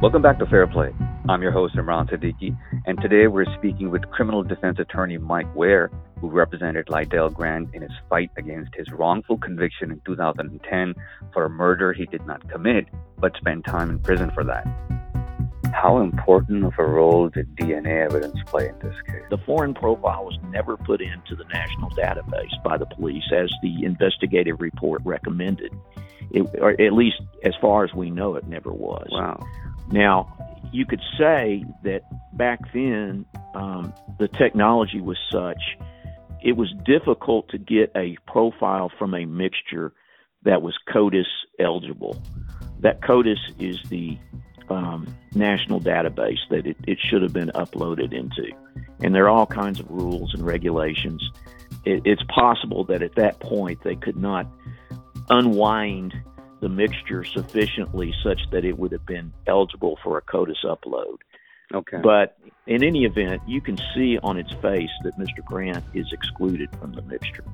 Welcome 0.00 0.22
back 0.22 0.38
to 0.38 0.46
Fair 0.46 0.66
Play. 0.66 0.92
I'm 1.28 1.42
your 1.42 1.50
host, 1.52 1.74
Imran 1.74 2.08
Siddiqui, 2.08 2.56
and 2.86 3.00
today 3.02 3.26
we're 3.26 3.52
speaking 3.56 3.90
with 3.90 4.08
criminal 4.10 4.42
defense 4.42 4.78
attorney 4.78 5.18
Mike 5.18 5.52
Ware, 5.54 5.90
who 6.20 6.30
represented 6.30 6.86
Lydell 6.86 7.34
Grant 7.34 7.74
in 7.74 7.82
his 7.82 7.90
fight 8.08 8.30
against 8.38 8.74
his 8.74 8.90
wrongful 8.92 9.36
conviction 9.36 9.90
in 9.90 10.00
2010 10.06 10.94
for 11.32 11.44
a 11.44 11.50
murder 11.50 11.92
he 11.92 12.06
did 12.06 12.24
not 12.26 12.48
commit, 12.48 12.86
but 13.18 13.36
spent 13.36 13.64
time 13.64 13.90
in 13.90 13.98
prison 13.98 14.30
for 14.32 14.44
that. 14.44 14.66
How 15.72 15.98
important 15.98 16.64
of 16.64 16.74
a 16.78 16.84
role 16.84 17.28
did 17.28 17.54
DNA 17.56 18.04
evidence 18.04 18.36
play 18.46 18.68
in 18.68 18.78
this 18.78 18.94
case? 19.06 19.22
The 19.30 19.38
foreign 19.38 19.74
profile 19.74 20.24
was 20.24 20.38
never 20.50 20.76
put 20.76 21.00
into 21.00 21.36
the 21.36 21.44
national 21.44 21.90
database 21.90 22.62
by 22.64 22.76
the 22.76 22.86
police 22.86 23.24
as 23.32 23.50
the 23.62 23.84
investigative 23.84 24.60
report 24.60 25.02
recommended. 25.04 25.72
It, 26.30 26.42
or 26.60 26.70
at 26.80 26.92
least 26.92 27.20
as 27.44 27.54
far 27.60 27.84
as 27.84 27.94
we 27.94 28.10
know, 28.10 28.34
it 28.36 28.46
never 28.46 28.72
was. 28.72 29.06
Wow. 29.10 29.46
Now, 29.90 30.36
you 30.72 30.84
could 30.84 31.00
say 31.18 31.64
that 31.84 32.02
back 32.36 32.60
then 32.72 33.24
um, 33.54 33.94
the 34.18 34.28
technology 34.28 35.00
was 35.00 35.18
such 35.32 35.60
it 36.42 36.56
was 36.56 36.72
difficult 36.84 37.48
to 37.50 37.58
get 37.58 37.90
a 37.96 38.16
profile 38.26 38.90
from 38.98 39.14
a 39.14 39.24
mixture 39.24 39.92
that 40.44 40.62
was 40.62 40.76
CODIS 40.88 41.26
eligible. 41.58 42.22
That 42.80 43.00
CODIS 43.02 43.38
is 43.58 43.80
the 43.88 44.18
um, 44.70 45.06
national 45.34 45.80
database 45.80 46.38
that 46.50 46.66
it, 46.66 46.76
it 46.86 46.98
should 47.00 47.22
have 47.22 47.32
been 47.32 47.50
uploaded 47.54 48.12
into. 48.12 48.52
And 49.00 49.14
there 49.14 49.24
are 49.24 49.30
all 49.30 49.46
kinds 49.46 49.80
of 49.80 49.90
rules 49.90 50.34
and 50.34 50.44
regulations. 50.44 51.22
It, 51.84 52.02
it's 52.04 52.22
possible 52.24 52.84
that 52.84 53.02
at 53.02 53.14
that 53.16 53.40
point 53.40 53.82
they 53.82 53.96
could 53.96 54.16
not 54.16 54.46
unwind 55.30 56.14
the 56.60 56.68
mixture 56.68 57.24
sufficiently 57.24 58.12
such 58.22 58.40
that 58.50 58.64
it 58.64 58.78
would 58.78 58.92
have 58.92 59.06
been 59.06 59.32
eligible 59.46 59.98
for 60.02 60.18
a 60.18 60.22
CODIS 60.22 60.64
upload. 60.64 61.18
Okay. 61.72 61.98
But 62.02 62.38
in 62.66 62.82
any 62.82 63.04
event, 63.04 63.42
you 63.46 63.60
can 63.60 63.78
see 63.94 64.18
on 64.22 64.38
its 64.38 64.52
face 64.54 64.90
that 65.04 65.18
Mr. 65.18 65.44
Grant 65.44 65.84
is 65.94 66.06
excluded 66.12 66.68
from 66.80 66.92
the 66.92 67.02
mixture. 67.02 67.44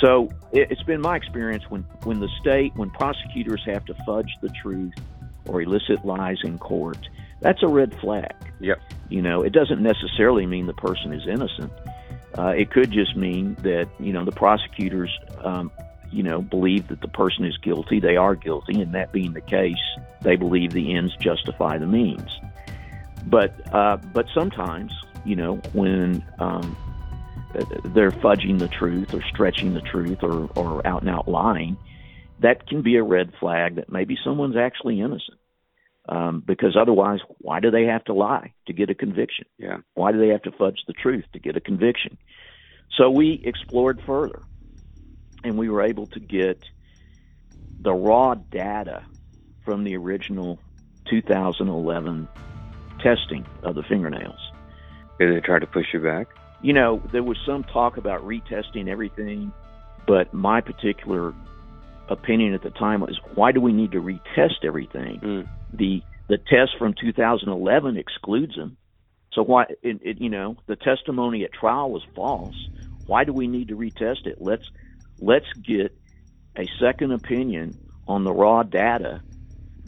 So 0.00 0.28
it, 0.52 0.70
it's 0.70 0.82
been 0.82 1.00
my 1.00 1.16
experience 1.16 1.64
when, 1.68 1.82
when 2.02 2.20
the 2.20 2.28
state, 2.40 2.72
when 2.76 2.90
prosecutors 2.90 3.62
have 3.66 3.84
to 3.86 3.94
fudge 4.06 4.30
the 4.42 4.48
truth 4.62 4.94
or 5.46 5.62
elicit 5.62 6.04
lies 6.04 6.38
in 6.42 6.58
court, 6.58 7.08
that's 7.40 7.62
a 7.62 7.68
red 7.68 7.94
flag. 8.00 8.34
Yep. 8.60 8.80
You 9.08 9.22
know, 9.22 9.42
it 9.42 9.52
doesn't 9.52 9.82
necessarily 9.82 10.46
mean 10.46 10.66
the 10.66 10.74
person 10.74 11.12
is 11.12 11.26
innocent. 11.26 11.72
Uh, 12.36 12.48
it 12.48 12.70
could 12.70 12.90
just 12.90 13.16
mean 13.16 13.54
that 13.62 13.88
you 14.00 14.12
know 14.12 14.24
the 14.24 14.32
prosecutors, 14.32 15.10
um, 15.42 15.70
you 16.10 16.22
know, 16.22 16.42
believe 16.42 16.88
that 16.88 17.00
the 17.00 17.08
person 17.08 17.44
is 17.44 17.56
guilty. 17.58 18.00
They 18.00 18.16
are 18.16 18.34
guilty, 18.34 18.80
and 18.80 18.94
that 18.94 19.12
being 19.12 19.34
the 19.34 19.40
case, 19.40 19.76
they 20.22 20.36
believe 20.36 20.72
the 20.72 20.96
ends 20.96 21.14
justify 21.16 21.78
the 21.78 21.86
means. 21.86 22.40
But 23.26 23.54
uh, 23.72 23.98
but 24.12 24.26
sometimes, 24.34 24.92
you 25.24 25.36
know, 25.36 25.56
when 25.72 26.24
um, 26.40 26.76
they're 27.84 28.10
fudging 28.10 28.58
the 28.58 28.68
truth 28.68 29.14
or 29.14 29.22
stretching 29.22 29.74
the 29.74 29.80
truth 29.80 30.22
or, 30.22 30.50
or 30.56 30.86
out 30.86 31.02
and 31.02 31.10
out 31.10 31.28
lying, 31.28 31.76
that 32.44 32.66
can 32.68 32.82
be 32.82 32.96
a 32.96 33.02
red 33.02 33.32
flag 33.40 33.76
that 33.76 33.90
maybe 33.90 34.18
someone's 34.22 34.56
actually 34.56 35.00
innocent. 35.00 35.38
Um, 36.06 36.42
because 36.46 36.76
otherwise, 36.78 37.20
why 37.38 37.60
do 37.60 37.70
they 37.70 37.84
have 37.84 38.04
to 38.04 38.12
lie 38.12 38.52
to 38.66 38.74
get 38.74 38.90
a 38.90 38.94
conviction? 38.94 39.46
Yeah. 39.56 39.78
Why 39.94 40.12
do 40.12 40.18
they 40.18 40.28
have 40.28 40.42
to 40.42 40.52
fudge 40.52 40.80
the 40.86 40.92
truth 40.92 41.24
to 41.32 41.38
get 41.38 41.56
a 41.56 41.60
conviction? 41.60 42.18
So 42.98 43.08
we 43.08 43.40
explored 43.42 44.02
further, 44.04 44.42
and 45.42 45.56
we 45.56 45.70
were 45.70 45.80
able 45.80 46.06
to 46.08 46.20
get 46.20 46.62
the 47.80 47.94
raw 47.94 48.34
data 48.34 49.02
from 49.64 49.84
the 49.84 49.96
original 49.96 50.58
2011 51.08 52.28
testing 53.02 53.46
of 53.62 53.74
the 53.74 53.82
fingernails. 53.82 54.38
Did 55.18 55.34
they 55.34 55.40
try 55.40 55.58
to 55.58 55.66
push 55.66 55.86
you 55.94 56.00
back? 56.00 56.28
You 56.60 56.74
know, 56.74 57.02
there 57.12 57.22
was 57.22 57.38
some 57.46 57.64
talk 57.64 57.96
about 57.96 58.22
retesting 58.26 58.88
everything, 58.88 59.52
but 60.06 60.34
my 60.34 60.60
particular 60.60 61.32
opinion 62.08 62.54
at 62.54 62.62
the 62.62 62.70
time 62.70 63.00
was 63.00 63.18
why 63.34 63.52
do 63.52 63.60
we 63.60 63.72
need 63.72 63.92
to 63.92 64.02
retest 64.02 64.64
everything? 64.64 65.20
Mm. 65.20 65.48
The 65.72 66.02
the 66.28 66.38
test 66.38 66.78
from 66.78 66.94
2011 66.94 67.96
excludes 67.98 68.56
them. 68.56 68.76
So 69.32 69.42
why 69.42 69.64
it, 69.82 70.00
it, 70.02 70.20
you 70.20 70.30
know, 70.30 70.56
the 70.66 70.76
testimony 70.76 71.44
at 71.44 71.52
trial 71.52 71.90
was 71.90 72.02
false. 72.14 72.54
Why 73.06 73.24
do 73.24 73.32
we 73.32 73.46
need 73.46 73.68
to 73.68 73.76
retest 73.76 74.26
it? 74.26 74.38
Let's 74.40 74.70
let's 75.20 75.50
get 75.54 75.96
a 76.56 76.66
second 76.80 77.12
opinion 77.12 77.78
on 78.06 78.24
the 78.24 78.32
raw 78.32 78.62
data 78.62 79.22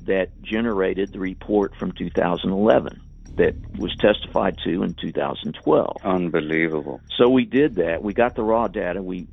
that 0.04 0.40
generated 0.42 1.12
the 1.12 1.18
report 1.18 1.74
from 1.76 1.92
2011 1.92 3.00
that 3.36 3.54
was 3.78 3.94
testified 3.96 4.56
to 4.64 4.82
in 4.82 4.94
2012. 4.94 5.96
Unbelievable. 6.04 7.00
So 7.16 7.28
we 7.28 7.44
did 7.44 7.76
that. 7.76 8.02
We 8.02 8.14
got 8.14 8.34
the 8.34 8.42
raw 8.42 8.68
data. 8.68 9.02
We, 9.02 9.26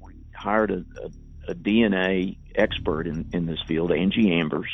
hired 0.44 0.72
a, 0.72 0.84
a, 1.02 1.10
a 1.48 1.54
DNA 1.54 2.38
expert 2.56 3.08
in, 3.08 3.30
in 3.34 3.46
this 3.46 3.60
field, 3.68 3.92
Angie 3.92 4.32
Ambers, 4.32 4.70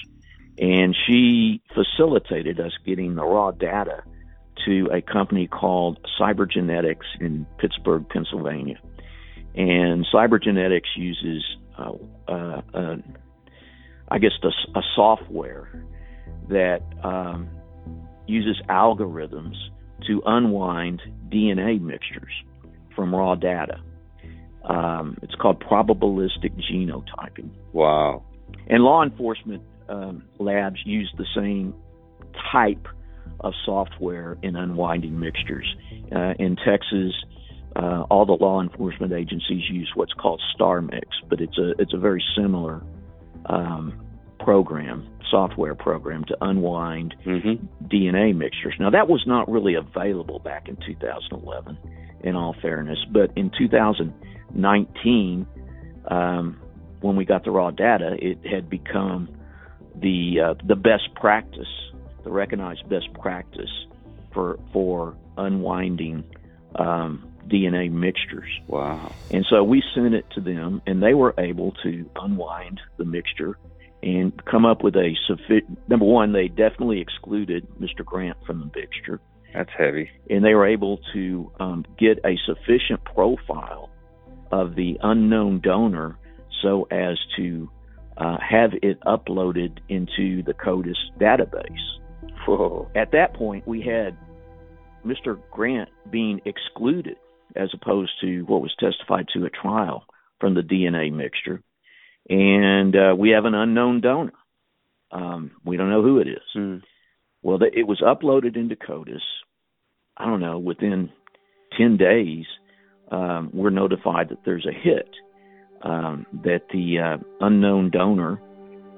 and 0.58 0.96
she 1.08 1.62
facilitated 1.74 2.60
us 2.60 2.72
getting 2.86 3.16
the 3.16 3.24
raw 3.24 3.52
data 3.52 4.04
to 4.66 4.90
a 4.92 5.02
company 5.02 5.48
called 5.48 6.06
Cybergenetics 6.20 7.06
in 7.20 7.46
Pittsburgh, 7.58 8.08
Pennsylvania. 8.10 8.80
And 9.56 10.06
Cybergenetics 10.14 10.96
uses, 10.96 11.44
uh, 11.78 11.94
uh, 12.28 12.62
uh, 12.74 12.96
I 14.10 14.20
guess, 14.20 14.32
a, 14.44 14.80
a 14.80 14.82
software 14.96 15.86
that 16.50 16.82
um, 17.04 17.50
uses 18.28 18.62
algorithms 18.68 19.56
to 20.08 20.22
unwind 20.26 21.02
DNA 21.30 21.82
mixtures 21.82 22.32
from 22.96 23.16
raw 23.16 23.36
data. 23.36 23.82
Um, 24.70 25.18
it's 25.24 25.36
called 25.36 25.60
probabilistic 25.60 26.54
genotyping. 26.72 27.50
Wow. 27.74 28.24
And 28.68 28.84
law 28.84 29.04
enforcement 29.04 29.64
um, 29.90 30.24
labs 30.38 30.78
use 30.86 31.12
the 31.18 31.26
same 31.36 31.74
type 32.52 32.88
of 33.40 33.54
software 33.66 34.38
in 34.44 34.56
unwinding 34.56 35.20
mixtures. 35.20 35.76
Uh, 36.16 36.34
in 36.40 36.56
Texas, 36.56 37.14
uh, 37.76 38.04
all 38.10 38.26
the 38.26 38.34
law 38.34 38.62
enforcement 38.62 39.12
agencies 39.12 39.64
use 39.70 39.92
what's 39.96 40.14
called 40.14 40.42
STRmix, 40.56 41.04
but 41.30 41.42
it's 41.42 41.58
a 41.58 41.72
it's 41.80 41.94
a 41.94 41.98
very 41.98 42.24
similar 42.36 42.82
um, 43.46 44.00
program, 44.40 45.08
software 45.30 45.76
program 45.76 46.24
to 46.26 46.38
unwind 46.42 47.16
mm-hmm. 47.26 47.66
DNA 47.88 48.36
mixtures. 48.36 48.74
Now 48.80 48.90
that 48.90 49.08
was 49.08 49.24
not 49.28 49.50
really 49.50 49.76
available 49.76 50.40
back 50.40 50.68
in 50.68 50.78
2011, 50.78 51.78
in 52.22 52.36
all 52.36 52.56
fairness, 52.62 53.00
but 53.12 53.32
in 53.36 53.52
2019, 53.58 55.48
um, 56.10 56.62
when 57.02 57.16
we 57.16 57.26
got 57.26 57.44
the 57.44 57.52
raw 57.52 57.72
data, 57.72 58.18
it 58.20 58.46
had 58.46 58.70
become 58.70 59.30
the 59.96 60.40
uh, 60.40 60.54
the 60.66 60.76
best 60.76 61.14
practice, 61.16 61.68
the 62.24 62.32
recognized 62.32 62.88
best 62.90 63.12
practice 63.14 63.70
for 64.34 64.60
for 64.74 65.16
unwinding 65.38 66.24
um, 66.76 67.30
DNA 67.48 67.92
mixtures. 67.92 68.50
Wow. 68.68 69.14
And 69.32 69.46
so 69.50 69.64
we 69.64 69.84
sent 69.96 70.14
it 70.14 70.26
to 70.36 70.42
them, 70.42 70.82
and 70.86 71.02
they 71.02 71.14
were 71.14 71.34
able 71.38 71.74
to 71.84 72.10
unwind 72.16 72.80
the 72.98 73.06
mixture 73.06 73.58
and 74.02 74.34
come 74.46 74.66
up 74.66 74.84
with 74.84 74.96
a 74.96 75.16
sufficient. 75.28 75.78
Number 75.90 76.06
one, 76.06 76.32
they 76.32 76.48
definitely 76.48 77.02
excluded 77.02 77.68
Mr. 77.80 78.06
Grant 78.06 78.38
from 78.46 78.60
the 78.60 78.80
mixture. 78.80 79.20
That's 79.54 79.70
heavy. 79.78 80.10
And 80.30 80.44
they 80.44 80.54
were 80.54 80.68
able 80.68 81.00
to 81.14 81.52
um, 81.60 81.86
get 81.98 82.20
a 82.24 82.38
sufficient 82.46 83.04
profile 83.04 83.90
of 84.52 84.76
the 84.76 84.98
unknown 85.02 85.60
donor 85.62 86.18
so 86.62 86.88
as 86.92 87.18
to 87.38 87.70
uh, 88.18 88.38
have 88.38 88.72
it 88.82 89.00
uploaded 89.02 89.80
into 89.88 90.44
the 90.44 90.54
CODIS 90.54 90.98
database. 91.20 92.00
Whoa. 92.46 92.90
At 92.96 93.12
that 93.12 93.34
point, 93.34 93.68
we 93.68 93.82
had 93.82 94.18
Mr. 95.06 95.40
Grant 95.52 95.90
being 96.10 96.42
excluded 96.46 97.18
as 97.56 97.70
opposed 97.74 98.12
to 98.22 98.42
what 98.44 98.62
was 98.62 98.76
testified 98.80 99.28
to 99.34 99.46
at 99.46 99.54
trial 99.54 100.04
from 100.40 100.54
the 100.54 100.62
DNA 100.62 101.12
mixture. 101.12 101.62
And 102.30 102.96
uh, 102.96 103.16
we 103.18 103.32
have 103.32 103.46
an 103.46 103.56
unknown 103.56 104.02
donor. 104.02 104.34
Um, 105.12 105.52
we 105.66 105.78
don't 105.78 105.90
know 105.90 106.04
who 106.04 106.20
it 106.20 106.28
is. 106.28 106.44
Mm. 106.56 106.82
Well, 107.42 107.60
it 107.62 107.88
was 107.88 108.02
uploaded 108.02 108.56
into 108.56 108.76
CODIS. 108.76 109.22
I 110.18 110.26
don't 110.26 110.42
know, 110.42 110.60
within 110.60 111.10
10 111.78 111.98
days, 111.98 112.46
um, 113.12 113.50
we're 113.54 113.70
notified 113.70 114.30
that 114.30 114.40
there's 114.46 114.68
a 114.68 114.74
hit, 114.74 115.10
um, 115.82 116.26
that 116.44 116.64
the 116.72 117.00
uh, 117.00 117.24
unknown 117.40 117.90
donor 117.90 118.40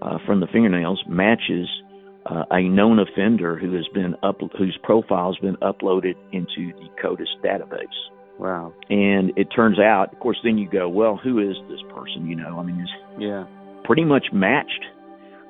uh, 0.02 0.18
from 0.26 0.40
the 0.40 0.48
fingernails 0.48 1.04
matches 1.08 1.68
uh, 2.26 2.44
a 2.52 2.62
known 2.62 3.00
offender 3.00 3.58
who 3.58 3.74
has 3.74 3.88
been 3.94 4.16
up, 4.24 4.40
whose 4.58 4.78
profile 4.84 5.34
has 5.34 5.40
been 5.42 5.58
uploaded 5.58 6.16
into 6.32 6.74
the 6.74 6.90
CODIS 7.02 7.28
database. 7.44 7.86
Wow. 8.40 8.74
And 8.90 9.32
it 9.38 9.48
turns 9.56 9.80
out, 9.80 10.14
of 10.14 10.20
course, 10.20 10.38
then 10.44 10.58
you 10.58 10.68
go, 10.70 10.90
well, 10.90 11.16
who 11.16 11.40
is 11.40 11.56
this 11.70 11.80
person? 11.94 12.28
You 12.28 12.36
know, 12.36 12.58
I 12.60 12.64
mean, 12.64 12.80
is 12.82 12.90
Yeah. 13.20 13.46
pretty 13.84 14.04
much 14.04 14.28
matched, 14.34 14.86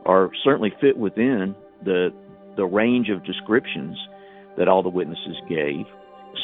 or 0.06 0.32
certainly 0.44 0.72
fit 0.82 0.98
within 0.98 1.56
the 1.84 2.12
the 2.58 2.66
range 2.66 3.10
of 3.10 3.24
descriptions 3.24 3.98
that 4.58 4.68
all 4.68 4.84
the 4.84 4.90
witnesses 4.90 5.38
gave. 5.48 5.86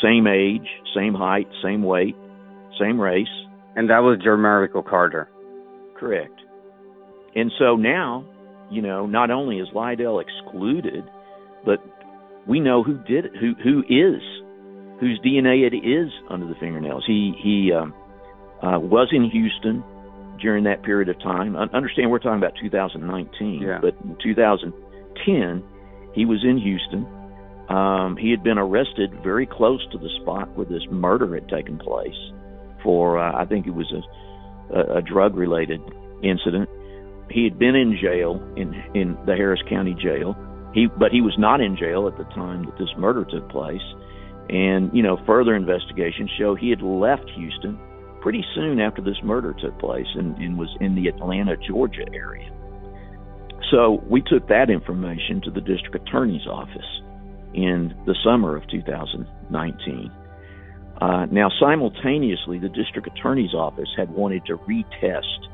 Same 0.02 0.26
age, 0.26 0.68
same 0.96 1.14
height, 1.14 1.48
same 1.62 1.84
weight, 1.84 2.16
same 2.80 3.00
race. 3.00 3.28
And 3.76 3.90
that 3.90 4.00
was 4.00 4.18
Jermarico 4.20 4.86
Carter. 4.86 5.28
Correct. 5.96 6.40
And 7.36 7.52
so 7.60 7.76
now, 7.76 8.24
you 8.72 8.82
know, 8.82 9.06
not 9.06 9.32
only 9.32 9.60
is 9.60 9.68
Lydell 9.76 10.22
excluded, 10.22 11.04
but 11.66 11.80
we 12.48 12.60
know 12.62 12.84
who 12.84 12.98
did 13.04 13.26
it, 13.26 13.32
who 13.36 13.54
who 13.62 13.84
is, 13.90 14.22
whose 15.00 15.20
DNA 15.26 15.66
it 15.68 15.76
is 15.76 16.12
under 16.30 16.48
the 16.48 16.56
fingernails. 16.60 17.04
He 17.06 17.34
he 17.42 17.72
um, 17.74 17.94
uh, 18.62 18.80
was 18.80 19.10
in 19.12 19.30
Houston 19.30 19.84
during 20.40 20.64
that 20.66 20.84
period 20.84 21.10
of 21.10 21.20
time. 21.20 21.56
Un- 21.56 21.70
Understand, 21.74 22.12
we're 22.12 22.20
talking 22.20 22.38
about 22.38 22.54
2019, 22.62 23.62
Yeah. 23.62 23.80
but 23.82 23.96
in 24.04 24.16
2010, 24.22 25.64
he 26.14 26.26
was 26.26 26.44
in 26.44 26.58
Houston. 26.58 27.06
Um, 27.70 28.16
he 28.18 28.32
had 28.32 28.44
been 28.44 28.58
arrested 28.58 29.12
very 29.24 29.46
close 29.46 29.86
to 29.92 29.98
the 29.98 30.10
spot 30.22 30.50
where 30.56 30.66
this 30.66 30.84
murder 30.90 31.34
had 31.36 31.50
taken 31.50 31.78
place 31.78 32.16
for, 32.82 33.20
uh, 33.20 33.34
I 33.36 33.46
think 33.46 33.68
it 33.68 33.74
was 33.74 33.92
a, 33.92 34.74
a, 34.78 34.98
a 34.98 35.02
drug-related 35.02 35.82
incident. 36.24 36.70
He 37.30 37.44
had 37.44 37.60
been 37.60 37.76
in 37.76 37.98
jail 38.02 38.42
in 38.56 38.74
in 38.94 39.18
the 39.26 39.36
Harris 39.36 39.60
County 39.68 39.94
Jail. 40.02 40.36
He, 40.74 40.88
but 40.88 41.12
he 41.12 41.22
was 41.22 41.36
not 41.38 41.60
in 41.60 41.76
jail 41.76 42.08
at 42.08 42.18
the 42.18 42.24
time 42.36 42.66
that 42.66 42.78
this 42.78 42.90
murder 42.98 43.26
took 43.26 43.50
place. 43.50 43.82
And 44.50 44.92
you 44.94 45.04
know, 45.04 45.18
further 45.26 45.56
investigations 45.56 46.32
show 46.38 46.56
he 46.56 46.70
had 46.70 46.82
left 46.82 47.30
Houston 47.36 47.80
pretty 48.22 48.44
soon 48.56 48.80
after 48.80 49.02
this 49.02 49.18
murder 49.24 49.54
took 49.54 49.78
place, 49.80 50.08
and, 50.16 50.36
and 50.38 50.58
was 50.58 50.70
in 50.82 50.96
the 50.96 51.08
Atlanta, 51.08 51.56
Georgia 51.58 52.06
area. 52.14 52.50
So 53.72 54.04
we 54.10 54.22
took 54.22 54.48
that 54.48 54.70
information 54.70 55.42
to 55.42 55.52
the 55.52 55.62
district 55.62 56.08
attorney's 56.08 56.48
office 56.48 57.02
in 57.54 57.94
the 58.06 58.16
summer 58.24 58.56
of 58.56 58.68
2019. 58.70 60.12
Uh, 61.00 61.26
now, 61.32 61.50
simultaneously, 61.60 62.60
the 62.60 62.70
district 62.70 63.08
attorney's 63.08 63.54
office 63.54 63.90
had 63.96 64.10
wanted 64.10 64.46
to 64.46 64.58
retest 64.58 65.48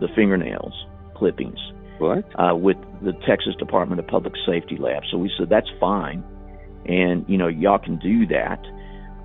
the 0.00 0.08
fingernails 0.14 0.74
clippings 1.14 1.58
What? 1.98 2.24
uh, 2.38 2.54
with 2.54 2.76
the 3.02 3.12
Texas 3.26 3.54
Department 3.58 4.00
of 4.00 4.06
Public 4.06 4.34
Safety 4.44 4.76
lab. 4.76 5.02
So 5.10 5.18
we 5.18 5.30
said 5.38 5.48
that's 5.48 5.70
fine, 5.80 6.24
and 6.88 7.24
you 7.28 7.38
know 7.38 7.48
y'all 7.48 7.78
can 7.78 7.98
do 7.98 8.26
that, 8.26 8.60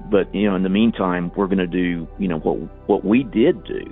but 0.09 0.33
you 0.33 0.49
know 0.49 0.55
in 0.55 0.63
the 0.63 0.69
meantime 0.69 1.31
we're 1.35 1.47
going 1.47 1.57
to 1.57 1.67
do 1.67 2.07
you 2.19 2.27
know 2.27 2.39
what 2.39 2.57
what 2.87 3.05
we 3.05 3.23
did 3.23 3.63
do, 3.65 3.83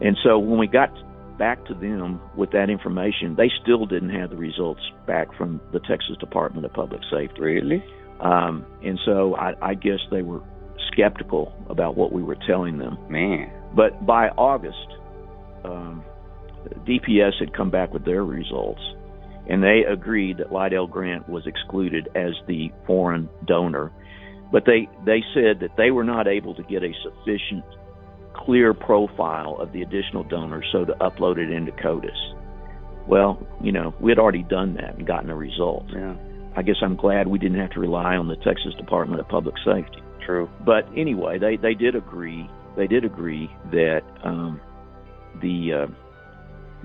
and 0.00 0.16
so 0.22 0.38
when 0.38 0.58
we 0.58 0.66
got 0.66 0.90
back 1.38 1.64
to 1.66 1.74
them 1.74 2.20
with 2.36 2.50
that 2.50 2.68
information, 2.68 3.36
they 3.36 3.50
still 3.62 3.86
didn't 3.86 4.10
have 4.10 4.30
the 4.30 4.36
results 4.36 4.82
back 5.06 5.28
from 5.36 5.60
the 5.72 5.78
Texas 5.80 6.16
Department 6.18 6.66
of 6.66 6.72
Public 6.72 7.00
Safety. 7.10 7.40
Really? 7.40 7.84
Um, 8.20 8.66
and 8.82 8.98
so 9.04 9.36
I, 9.36 9.54
I 9.62 9.74
guess 9.74 10.00
they 10.10 10.22
were 10.22 10.42
skeptical 10.92 11.52
about 11.70 11.96
what 11.96 12.12
we 12.12 12.22
were 12.22 12.36
telling 12.46 12.78
them. 12.78 12.98
Man. 13.08 13.52
But 13.74 14.04
by 14.04 14.28
August, 14.30 14.76
um, 15.64 16.02
DPS 16.86 17.38
had 17.38 17.54
come 17.54 17.70
back 17.70 17.92
with 17.92 18.04
their 18.04 18.24
results, 18.24 18.80
and 19.48 19.62
they 19.62 19.82
agreed 19.90 20.38
that 20.38 20.50
Lydell 20.50 20.90
Grant 20.90 21.28
was 21.28 21.46
excluded 21.46 22.08
as 22.14 22.32
the 22.46 22.70
foreign 22.86 23.28
donor. 23.46 23.92
But 24.52 24.64
they, 24.64 24.88
they 25.04 25.22
said 25.34 25.60
that 25.60 25.76
they 25.76 25.90
were 25.90 26.04
not 26.04 26.26
able 26.26 26.54
to 26.54 26.62
get 26.62 26.82
a 26.82 26.92
sufficient, 27.02 27.64
clear 28.34 28.72
profile 28.72 29.56
of 29.58 29.72
the 29.72 29.82
additional 29.82 30.24
donor, 30.24 30.62
so 30.72 30.84
to 30.84 30.92
upload 30.94 31.38
it 31.38 31.50
into 31.50 31.72
CODIS. 31.72 32.16
Well, 33.06 33.46
you 33.62 33.72
know, 33.72 33.94
we 34.00 34.10
had 34.10 34.18
already 34.18 34.42
done 34.42 34.74
that 34.74 34.96
and 34.96 35.06
gotten 35.06 35.30
a 35.30 35.36
result. 35.36 35.84
Yeah. 35.92 36.14
I 36.56 36.62
guess 36.62 36.76
I'm 36.82 36.96
glad 36.96 37.26
we 37.26 37.38
didn't 37.38 37.58
have 37.58 37.70
to 37.70 37.80
rely 37.80 38.16
on 38.16 38.28
the 38.28 38.36
Texas 38.36 38.74
Department 38.78 39.20
of 39.20 39.28
Public 39.28 39.54
Safety. 39.64 40.02
True. 40.26 40.50
But 40.64 40.86
anyway, 40.96 41.38
they 41.38 41.56
they 41.56 41.74
did 41.74 41.94
agree. 41.94 42.48
They 42.76 42.86
did 42.86 43.04
agree 43.04 43.48
that 43.70 44.02
um, 44.22 44.60
the 45.40 45.72
uh, 45.72 45.86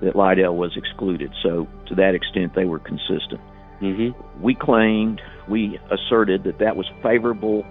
that 0.04 0.14
Lydell 0.14 0.54
was 0.54 0.76
excluded. 0.76 1.32
So 1.42 1.66
to 1.86 1.94
that 1.96 2.14
extent, 2.14 2.54
they 2.54 2.64
were 2.64 2.78
consistent. 2.78 3.40
Mm-hmm. 3.80 4.42
We 4.42 4.54
claimed, 4.54 5.20
we 5.48 5.78
asserted 5.90 6.44
that 6.44 6.58
that 6.58 6.76
was 6.76 6.86
favorable 7.02 7.64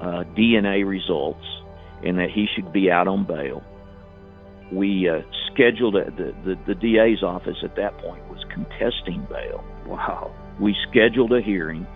uh, 0.00 0.24
DNA 0.36 0.86
results, 0.86 1.44
and 2.02 2.18
that 2.18 2.30
he 2.30 2.46
should 2.54 2.72
be 2.72 2.90
out 2.90 3.08
on 3.08 3.24
bail. 3.24 3.62
We 4.72 5.08
uh, 5.08 5.22
scheduled 5.52 5.96
a, 5.96 6.10
the, 6.10 6.34
the 6.44 6.58
the 6.66 6.74
DA's 6.74 7.22
office 7.22 7.58
at 7.62 7.76
that 7.76 7.96
point 7.98 8.28
was 8.28 8.44
contesting 8.52 9.26
bail 9.30 9.64
Wow. 9.86 10.34
we 10.58 10.74
scheduled 10.90 11.32
a 11.32 11.40
hearing. 11.40 11.86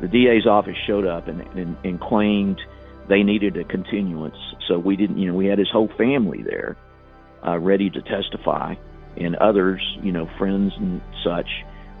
The 0.00 0.08
DA's 0.08 0.46
office 0.46 0.76
showed 0.86 1.06
up 1.06 1.28
and, 1.28 1.40
and, 1.56 1.76
and 1.84 2.00
claimed 2.00 2.60
they 3.08 3.22
needed 3.22 3.56
a 3.56 3.64
continuance. 3.64 4.36
So 4.66 4.78
we 4.78 4.96
didn't, 4.96 5.18
you 5.18 5.28
know, 5.28 5.34
we 5.34 5.46
had 5.46 5.58
his 5.58 5.70
whole 5.70 5.90
family 5.96 6.42
there, 6.42 6.76
uh, 7.46 7.58
ready 7.58 7.90
to 7.90 8.02
testify, 8.02 8.74
and 9.16 9.36
others, 9.36 9.82
you 10.02 10.12
know, 10.12 10.28
friends 10.38 10.72
and 10.76 11.00
such. 11.24 11.48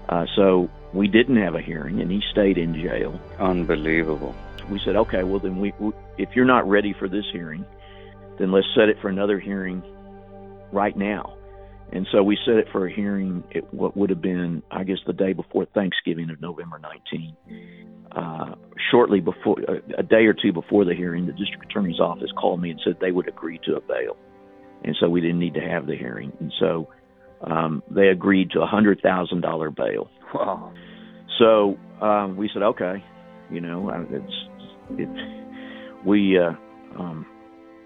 Uh, 0.08 0.26
so 0.36 0.70
we 0.92 1.08
didn't 1.08 1.36
have 1.36 1.54
a 1.54 1.60
hearing, 1.60 2.00
and 2.00 2.10
he 2.10 2.22
stayed 2.30 2.58
in 2.58 2.74
jail. 2.74 3.18
Unbelievable. 3.38 4.34
We 4.70 4.78
said, 4.78 4.96
okay, 4.96 5.22
well 5.22 5.40
then 5.40 5.58
we, 5.58 5.72
we 5.78 5.92
if 6.18 6.30
you're 6.34 6.44
not 6.44 6.68
ready 6.68 6.94
for 6.98 7.08
this 7.08 7.24
hearing, 7.32 7.64
then 8.38 8.52
let's 8.52 8.66
set 8.74 8.88
it 8.88 8.98
for 9.00 9.08
another 9.08 9.38
hearing 9.38 9.82
right 10.72 10.96
now. 10.96 11.36
And 11.92 12.06
so 12.10 12.22
we 12.22 12.38
set 12.46 12.54
it 12.54 12.68
for 12.72 12.86
a 12.86 12.92
hearing 12.92 13.44
at 13.54 13.72
what 13.72 13.96
would 13.96 14.08
have 14.08 14.22
been, 14.22 14.62
I 14.70 14.84
guess, 14.84 14.98
the 15.06 15.12
day 15.12 15.34
before 15.34 15.66
Thanksgiving 15.66 16.30
of 16.30 16.40
November 16.40 16.78
19. 16.78 17.36
Uh, 18.12 18.54
shortly 18.90 19.20
before, 19.20 19.58
a, 19.68 20.00
a 20.00 20.02
day 20.02 20.24
or 20.24 20.32
two 20.32 20.52
before 20.52 20.86
the 20.86 20.94
hearing, 20.94 21.26
the 21.26 21.32
district 21.32 21.66
attorney's 21.66 22.00
office 22.00 22.30
called 22.38 22.62
me 22.62 22.70
and 22.70 22.80
said 22.82 22.96
they 23.00 23.10
would 23.10 23.28
agree 23.28 23.60
to 23.66 23.76
a 23.76 23.80
bail. 23.80 24.16
And 24.84 24.96
so 25.00 25.08
we 25.08 25.20
didn't 25.20 25.38
need 25.38 25.54
to 25.54 25.60
have 25.60 25.86
the 25.86 25.96
hearing. 25.96 26.32
And 26.40 26.52
so 26.58 26.88
um, 27.44 27.82
they 27.90 28.08
agreed 28.08 28.50
to 28.52 28.60
a 28.60 28.66
$100,000 28.66 29.76
bail. 29.76 30.08
Wow. 30.34 30.72
So 31.38 31.76
um, 32.04 32.36
we 32.36 32.48
said, 32.52 32.62
okay, 32.62 33.02
you 33.50 33.60
know, 33.60 33.90
it's 34.10 34.34
it, 34.98 35.08
we 36.06 36.38
uh, 36.38 36.52
um, 36.98 37.26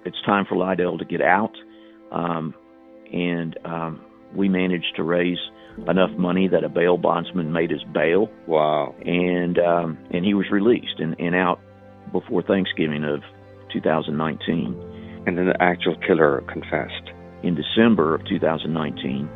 it's 0.04 0.16
time 0.24 0.44
for 0.48 0.56
Lydell 0.56 0.98
to 0.98 1.04
get 1.04 1.20
out, 1.20 1.52
um, 2.12 2.54
and 3.12 3.58
um, 3.64 4.00
we 4.34 4.48
managed 4.48 4.94
to 4.96 5.02
raise 5.02 5.38
enough 5.88 6.10
money 6.16 6.48
that 6.48 6.64
a 6.64 6.68
bail 6.68 6.96
bondsman 6.96 7.52
made 7.52 7.70
his 7.70 7.82
bail, 7.92 8.28
Wow. 8.46 8.94
and 9.04 9.58
um, 9.58 9.98
and 10.10 10.24
he 10.24 10.34
was 10.34 10.46
released 10.50 10.98
and, 10.98 11.18
and 11.18 11.34
out 11.34 11.60
before 12.12 12.42
Thanksgiving 12.42 13.04
of 13.04 13.20
2019. 13.72 15.22
And 15.26 15.36
then 15.36 15.46
the 15.46 15.60
actual 15.60 15.96
killer 16.06 16.42
confessed. 16.52 17.10
In 17.42 17.54
December 17.56 18.14
of 18.14 18.24
2019, 18.28 19.28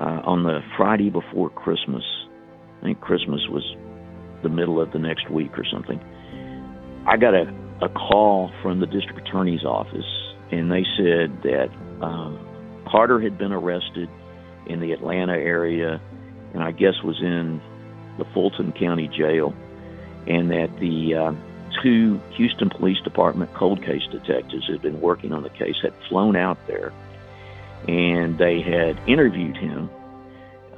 uh, 0.00 0.22
on 0.24 0.42
the 0.44 0.60
Friday 0.76 1.10
before 1.10 1.50
Christmas, 1.50 2.02
I 2.80 2.84
think 2.84 3.00
Christmas 3.00 3.46
was 3.48 3.64
the 4.42 4.48
middle 4.48 4.80
of 4.80 4.92
the 4.92 4.98
next 4.98 5.30
week 5.30 5.58
or 5.58 5.64
something. 5.70 6.00
I 7.06 7.16
got 7.16 7.34
a, 7.34 7.52
a 7.82 7.88
call 7.88 8.50
from 8.62 8.80
the 8.80 8.86
district 8.86 9.28
attorney's 9.28 9.64
office, 9.64 10.06
and 10.50 10.72
they 10.72 10.84
said 10.96 11.42
that 11.42 11.68
um, 12.00 12.38
Carter 12.90 13.20
had 13.20 13.36
been 13.36 13.52
arrested 13.52 14.08
in 14.66 14.80
the 14.80 14.92
Atlanta 14.92 15.34
area, 15.34 16.00
and 16.54 16.62
I 16.62 16.72
guess 16.72 17.02
was 17.04 17.20
in 17.20 17.60
the 18.18 18.24
Fulton 18.32 18.72
County 18.72 19.08
Jail, 19.08 19.54
and 20.26 20.50
that 20.50 20.70
the 20.80 21.14
uh, 21.14 21.32
two 21.82 22.20
Houston 22.36 22.70
Police 22.70 23.00
Department 23.00 23.52
cold 23.54 23.84
case 23.84 24.02
detectives 24.10 24.66
who 24.66 24.72
had 24.72 24.82
been 24.82 25.00
working 25.00 25.32
on 25.32 25.42
the 25.42 25.50
case 25.50 25.76
had 25.82 25.92
flown 26.08 26.36
out 26.36 26.58
there, 26.66 26.92
and 27.88 28.38
they 28.38 28.60
had 28.62 29.00
interviewed 29.08 29.56
him 29.56 29.90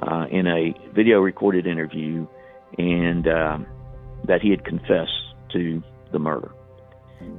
uh, 0.00 0.26
in 0.30 0.46
a 0.46 0.74
video 0.94 1.20
recorded 1.20 1.66
interview, 1.66 2.26
and 2.78 3.26
um, 3.28 3.66
that 4.26 4.40
he 4.40 4.50
had 4.50 4.64
confessed 4.64 5.34
to 5.52 5.82
the 6.12 6.18
murder, 6.18 6.50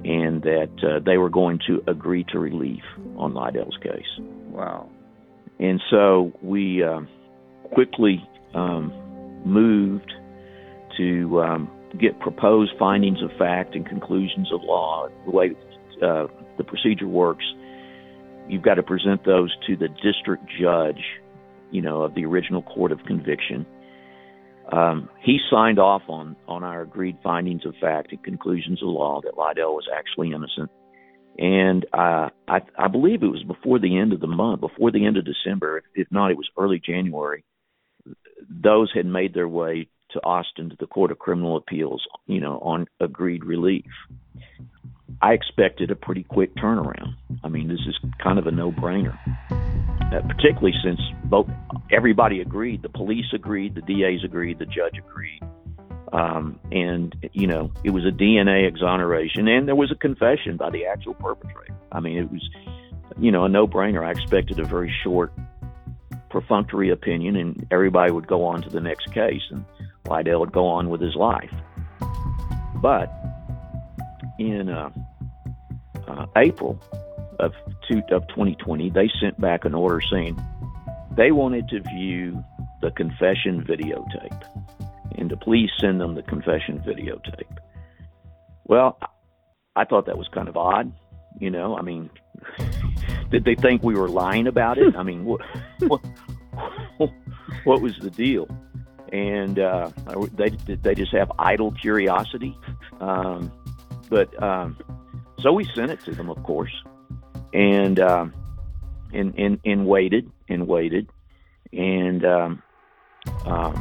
and 0.04 0.41
that 0.43 0.71
uh, 0.84 0.99
they 1.06 1.17
were 1.17 1.30
going 1.30 1.60
to 1.67 1.82
agree 1.88 2.23
to 2.26 2.39
relief 2.39 2.84
on 3.17 3.34
Lydell's 3.34 3.78
case. 3.82 4.06
Wow. 4.19 4.89
And 5.60 5.82
so 5.89 6.34
we 6.41 6.84
uh, 6.84 7.02
quickly 7.73 8.28
um, 8.54 8.91
moved 9.45 10.12
to 10.97 11.41
um, 11.41 11.69
get 11.99 12.19
proposed 12.19 12.71
findings 12.78 13.21
of 13.21 13.30
fact 13.38 13.76
and 13.76 13.86
conclusions 13.86 14.52
of 14.54 14.62
law. 14.63 15.08
The 15.26 15.32
way 15.32 15.52
uh, 16.02 16.28
the 16.58 16.63
procedure 16.63 17.08
works, 17.08 17.45
you've 18.48 18.62
got 18.62 18.76
to 18.76 18.84
present 18.84 19.26
those 19.26 19.56
to 19.68 19.76
the 19.76 19.88
district 19.88 20.46
judge, 20.60 21.02
you 21.72 21.82
know, 21.82 22.04
of 22.04 22.16
the 22.16 22.26
original 22.26 22.62
court 22.62 22.92
of 22.92 23.00
conviction. 23.06 23.66
Um, 24.72 25.10
he 25.22 25.40
signed 25.52 25.80
off 25.80 26.04
on 26.08 26.36
on 26.48 26.64
our 26.64 26.82
agreed 26.82 27.18
findings 27.22 27.66
of 27.66 27.76
fact 27.82 28.12
and 28.12 28.24
conclusions 28.24 28.82
of 28.82 28.88
law 28.88 29.22
that 29.22 29.34
Lydell 29.34 29.74
was 29.74 29.88
actually 29.94 30.32
innocent. 30.32 30.72
And 31.38 31.86
uh, 31.92 32.30
I, 32.48 32.62
I 32.78 32.88
believe 32.88 33.24
it 33.24 33.28
was 33.28 33.44
before 33.44 33.80
the 33.80 33.98
end 33.98 34.14
of 34.14 34.20
the 34.20 34.28
month, 34.28 34.62
before 34.62 34.92
the 34.92 35.06
end 35.06 35.18
of 35.18 35.26
December. 35.26 35.84
If 35.96 36.08
not, 36.12 36.32
it 36.32 36.38
was 36.38 36.50
early 36.58 36.80
January. 36.80 37.44
Those 38.50 38.92
had 38.94 39.06
made 39.06 39.34
their 39.34 39.48
way 39.48 39.90
to 40.12 40.20
Austin 40.24 40.70
to 40.70 40.76
the 40.80 40.86
Court 40.86 41.12
of 41.12 41.20
Criminal 41.20 41.58
Appeals, 41.58 42.06
you 42.28 42.40
know, 42.40 42.60
on 42.60 42.88
agreed 43.00 43.44
relief. 43.44 43.86
I 45.21 45.34
expected 45.34 45.91
a 45.91 45.95
pretty 45.95 46.23
quick 46.23 46.56
turnaround. 46.56 47.15
I 47.43 47.49
mean, 47.49 47.67
this 47.67 47.80
is 47.88 47.97
kind 48.21 48.39
of 48.39 48.47
a 48.47 48.52
no-brainer, 48.52 49.17
uh, 49.52 50.21
particularly 50.28 50.73
since 50.84 50.99
both 51.26 51.47
everybody 51.91 52.41
agreed. 52.41 52.82
The 52.82 52.89
police 52.89 53.26
agreed, 53.34 53.76
the 53.76 53.82
DAs 53.82 54.23
agreed, 54.23 54.60
the 54.60 54.65
judge 54.65 54.97
agreed, 54.97 55.41
um, 56.12 56.60
and 56.71 57.15
you 57.34 57.47
know, 57.47 57.71
it 57.84 57.89
was 57.89 58.06
a 58.06 58.12
DNA 58.12 58.67
exoneration, 58.67 59.47
and 59.47 59.67
there 59.67 59.76
was 59.76 59.91
a 59.91 59.95
confession 59.95 60.58
by 60.58 60.69
the 60.69 60.86
actual 60.86 61.13
perpetrator. 61.15 61.76
I 61.91 61.99
mean, 61.99 62.17
it 62.17 62.32
was, 62.32 62.49
you 63.17 63.32
know, 63.32 63.45
a 63.45 63.49
no-brainer. 63.49 64.06
I 64.06 64.12
expected 64.12 64.60
a 64.60 64.65
very 64.65 64.93
short, 65.04 65.32
perfunctory 66.30 66.89
opinion, 66.91 67.36
and 67.36 67.67
everybody 67.71 68.12
would 68.12 68.28
go 68.28 68.45
on 68.45 68.62
to 68.63 68.69
the 68.69 68.82
next 68.82 69.13
case, 69.13 69.41
and 69.52 69.65
Lydell 70.06 70.39
would 70.39 70.52
go 70.52 70.67
on 70.67 70.89
with 70.89 71.02
his 71.02 71.15
life. 71.15 71.54
But 72.76 73.12
in 74.39 74.69
uh, 74.69 74.89
uh, 76.08 76.26
April 76.36 76.80
of, 77.39 77.54
two, 77.88 78.02
of 78.12 78.28
2020, 78.30 78.89
they 78.89 79.10
sent 79.19 79.39
back 79.39 79.65
an 79.65 79.74
order 79.74 80.02
saying 80.02 80.39
they 81.15 81.32
wanted 81.32 81.67
to 81.69 81.82
view 81.82 82.43
the 82.82 82.91
confession 82.91 83.63
videotape 83.63 84.43
and 85.17 85.30
to 85.30 85.38
please 85.38 85.69
send 85.80 86.02
them 86.02 86.15
the 86.15 86.24
confession 86.24 86.80
videotape. 86.80 87.58
Well, 88.65 89.00
I 89.76 89.86
thought 89.86 90.06
that 90.08 90.17
was 90.17 90.28
kind 90.30 90.48
of 90.48 90.58
odd. 90.58 90.91
You 91.39 91.50
know, 91.50 91.78
I 91.78 91.82
mean, 91.82 92.10
did 93.32 93.43
they 93.43 93.56
think 93.56 93.84
we 93.84 93.96
were 93.96 94.10
lying 94.10 94.48
about 94.48 94.78
it? 94.78 94.96
I 94.96 95.04
mean, 95.04 95.26
what, 95.26 95.41
what, 95.88 96.02
what 97.63 97.82
was 97.82 97.98
the 98.00 98.10
deal? 98.10 98.48
and 99.13 99.60
uh, 99.60 99.91
they 100.34 100.50
they 100.50 100.96
just 100.96 101.12
have 101.13 101.32
idle 101.38 101.72
curiosity. 101.72 102.58
Um, 103.00 103.52
but 104.13 104.43
um, 104.43 104.78
so 105.39 105.52
we 105.52 105.65
sent 105.73 105.89
it 105.89 105.99
to 106.02 106.12
them, 106.12 106.30
of 106.30 106.41
course, 106.43 106.71
and 107.52 107.99
um, 107.99 108.32
and, 109.12 109.34
and 109.39 109.60
and 109.65 109.88
waited 109.88 110.32
and 110.47 110.67
waited, 110.67 111.10
and 111.71 112.23
um, 112.23 112.62
um, 113.47 113.73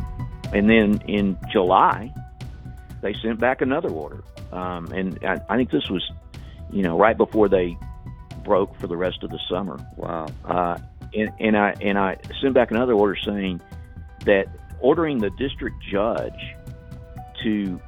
and 0.55 0.71
then 0.71 1.03
in 1.07 1.37
July 1.53 2.11
they 3.03 3.15
sent 3.23 3.41
back 3.41 3.61
another 3.61 3.91
order, 3.91 4.25
um, 4.53 4.87
and 4.87 5.19
I, 5.23 5.39
I 5.51 5.57
think 5.59 5.71
this 5.71 5.91
was, 5.91 6.03
you 6.71 6.83
know, 6.83 6.99
right 6.99 7.19
before 7.19 7.51
they 7.51 7.77
broke 8.43 8.75
for 8.81 8.87
the 8.87 8.97
rest 8.97 9.23
of 9.23 9.29
the 9.29 9.41
summer. 9.51 9.79
Wow. 9.99 10.29
Uh, 10.47 10.79
and, 11.13 11.31
and 11.41 11.59
I 11.59 11.75
and 11.83 11.99
I 11.99 12.17
sent 12.41 12.55
back 12.55 12.71
another 12.71 12.95
order 12.95 13.17
saying 13.23 13.61
that 14.25 14.47
ordering 14.81 15.19
the 15.19 15.29
district 15.31 15.77
judge 15.91 16.41
to 17.43 17.79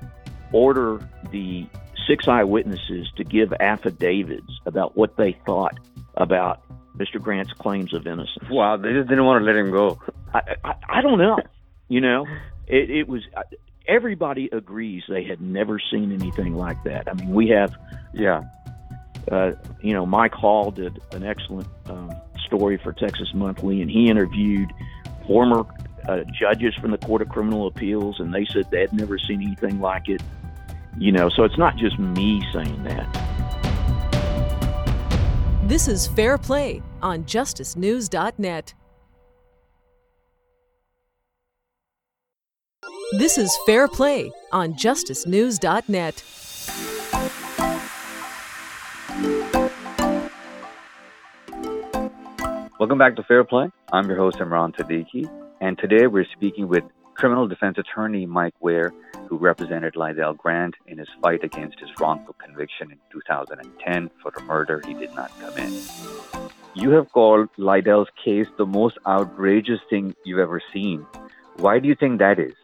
order 0.53 1.09
the 1.31 1.67
six 2.07 2.29
eyewitnesses 2.29 3.11
to 3.17 3.25
give 3.25 3.53
affidavits 3.61 4.61
about 4.67 4.97
what 4.97 5.17
they 5.17 5.37
thought 5.47 5.79
about 6.17 6.63
Mr. 6.97 7.21
Grant's 7.21 7.53
claims 7.53 7.93
of 7.93 8.07
innocence. 8.07 8.49
Wow, 8.51 8.77
they 8.77 8.93
just 8.93 9.09
didn't 9.09 9.25
want 9.25 9.43
to 9.43 9.47
let 9.47 9.57
him 9.57 9.71
go. 9.71 10.01
I, 10.33 10.57
I, 10.65 10.75
I 10.89 11.03
don't 11.03 11.19
know. 11.19 11.39
You 11.89 12.01
know, 12.01 12.27
it, 12.67 12.91
it 12.91 13.09
was 13.09 13.23
everybody 13.87 14.49
agrees 14.53 15.03
they 15.09 15.25
had 15.25 15.41
never 15.41 15.79
seen 15.79 16.13
anything 16.13 16.55
like 16.55 16.83
that. 16.85 17.09
I 17.09 17.15
mean, 17.15 17.35
we 17.35 17.49
have, 17.49 17.75
yeah, 18.13 18.43
uh, 19.31 19.53
you 19.81 19.93
know, 19.93 20.07
Mike 20.07 20.35
Hall 20.35 20.71
did 20.71 21.01
an 21.13 21.25
excellent 21.25 21.69
um, 21.87 22.13
story 22.47 22.79
for 22.83 22.93
Texas 22.93 23.33
Monthly, 23.35 23.81
and 23.83 23.91
he 23.91 24.09
interviewed 24.09 24.73
former 25.27 25.65
uh, 26.09 26.21
judges 26.39 26.75
from 26.75 26.91
the 26.91 26.99
Court 26.99 27.23
of 27.23 27.29
Criminal 27.29 27.67
Appeals, 27.67 28.21
and 28.21 28.33
they 28.35 28.45
said 28.45 28.71
they 28.71 28.81
had 28.81 28.93
never 28.93 29.19
seen 29.19 29.43
anything 29.43 29.81
like 29.81 30.09
it. 30.09 30.23
You 30.99 31.13
know, 31.13 31.29
so 31.29 31.45
it's 31.45 31.59
not 31.59 31.77
just 31.77 31.99
me 31.99 32.43
saying 32.53 32.85
that. 32.85 33.09
This 35.65 35.89
is 35.89 36.07
Fair 36.07 36.39
Play 36.39 36.83
on 37.03 37.25
JusticeNews.net. 37.25 38.75
This 43.19 43.39
is 43.39 43.57
Fair 43.67 43.89
Play 43.89 44.31
on 44.53 44.75
JusticeNews.net. 44.75 46.23
Welcome 52.79 52.99
back 52.99 53.17
to 53.17 53.23
Fair 53.23 53.45
Play. 53.45 53.71
I'm 53.93 54.07
your 54.07 54.17
host, 54.19 54.37
Imran 54.39 54.77
Siddiqui. 54.77 55.31
And 55.61 55.79
today 55.79 56.07
we're 56.07 56.27
speaking 56.37 56.69
with 56.69 56.85
criminal 57.15 57.49
defense 57.49 57.79
attorney 57.79 58.27
Mike 58.27 58.55
Ware, 58.61 58.93
who 59.35 59.45
represented 59.45 59.95
Lydell 59.95 60.37
Grant 60.37 60.77
in 60.87 60.99
his 60.99 61.09
fight 61.21 61.43
against 61.43 61.81
his 61.81 61.91
wrongful 61.99 62.35
conviction 62.35 62.93
in 62.93 62.99
2010 63.11 64.11
for 64.23 64.33
a 64.37 64.43
murder 64.43 64.81
he 64.87 64.95
did 64.95 65.13
not 65.15 65.33
commit. 65.41 65.73
You 66.75 66.91
have 66.91 67.11
called 67.11 67.49
Lydell's 67.59 68.09
case 68.25 68.47
the 68.57 68.67
most 68.67 68.97
outrageous 69.05 69.81
thing 69.91 70.15
you've 70.25 70.39
ever 70.39 70.63
seen. 70.73 71.05
Why 71.57 71.81
do 71.81 71.89
you 71.89 71.97
think 71.97 72.21
that 72.21 72.39
is? 72.39 72.55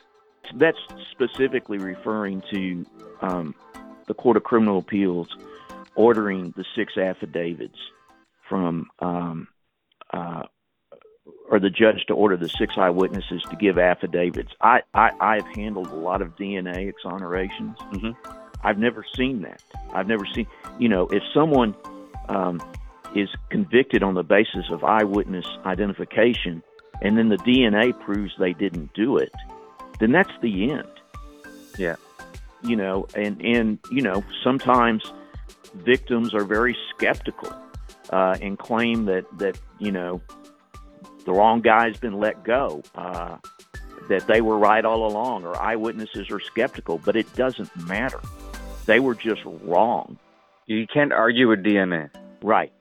That's 0.55 0.79
specifically 1.11 1.79
referring 1.79 2.41
to 2.53 2.87
um, 3.21 3.55
the 4.07 4.15
Court 4.15 4.37
of 4.37 4.45
Criminal 4.45 4.79
Appeals 4.79 5.29
ordering 5.97 6.55
the 6.57 6.65
six 6.77 6.97
affidavits 6.97 7.79
from 8.49 8.87
um, 9.01 9.49
uh, 10.13 10.45
or 11.51 11.59
the 11.59 11.69
judge 11.69 12.05
to 12.07 12.15
order 12.15 12.37
the 12.37 12.49
six 12.49 12.79
eyewitnesses 12.79 13.43
to 13.51 13.57
give 13.57 13.77
affidavits. 13.77 14.53
I, 14.61 14.83
I, 14.95 15.11
I've 15.21 15.47
handled 15.57 15.89
a 15.89 15.97
lot 15.97 16.23
of 16.23 16.37
DNA 16.37 16.93
exonerations. 16.93 17.77
Mm-hmm. 17.93 18.11
I've 18.63 18.79
never 18.79 19.05
seen 19.17 19.43
that. 19.43 19.61
I've 19.93 20.07
never 20.07 20.25
seen, 20.33 20.47
you 20.79 20.89
know, 20.89 21.09
if 21.09 21.23
someone 21.35 21.75
um, 22.29 22.61
is 23.17 23.29
convicted 23.51 24.03
on 24.03 24.15
the 24.15 24.23
basis 24.23 24.71
of 24.71 24.85
eyewitness 24.85 25.47
identification 25.67 26.63
and 27.03 27.19
then 27.19 27.31
the 27.31 27.39
DNA 27.39 27.99
proves 28.01 28.33
they 28.39 28.53
didn't 28.53 28.93
do 28.95 29.17
it, 29.17 29.33
then 29.99 30.13
that's 30.13 30.33
the 30.43 30.71
end. 30.71 30.89
Yeah. 31.79 31.97
You 32.63 32.77
know, 32.77 33.09
and, 33.17 33.41
and 33.45 33.79
you 33.91 34.03
know, 34.03 34.23
sometimes 34.45 35.03
victims 35.75 36.33
are 36.33 36.45
very 36.45 36.77
skeptical 36.95 37.53
uh, 38.11 38.37
and 38.41 38.59
claim 38.59 39.07
that, 39.07 39.25
that, 39.39 39.59
you 39.79 39.91
know, 39.91 40.21
the 41.25 41.33
wrong 41.33 41.61
guy's 41.61 41.97
been 41.97 42.19
let 42.19 42.45
go, 42.45 42.83
uh, 42.95 43.37
that 44.09 44.27
they 44.27 44.41
were 44.41 44.59
right 44.59 44.85
all 44.85 45.07
along, 45.07 45.45
or 45.45 45.61
eyewitnesses 45.61 46.31
are 46.31 46.41
skeptical, 46.41 46.99
but 46.99 47.17
it 47.17 47.33
doesn't 47.35 47.75
matter. 47.87 48.21
They 48.87 49.01
were 49.01 49.15
just 49.15 49.43
wrong. 49.45 50.19
You 50.67 50.87
can't 50.87 51.13
argue 51.13 51.49
with 51.49 51.63
DNA. 51.63 52.11
Right. 52.43 52.73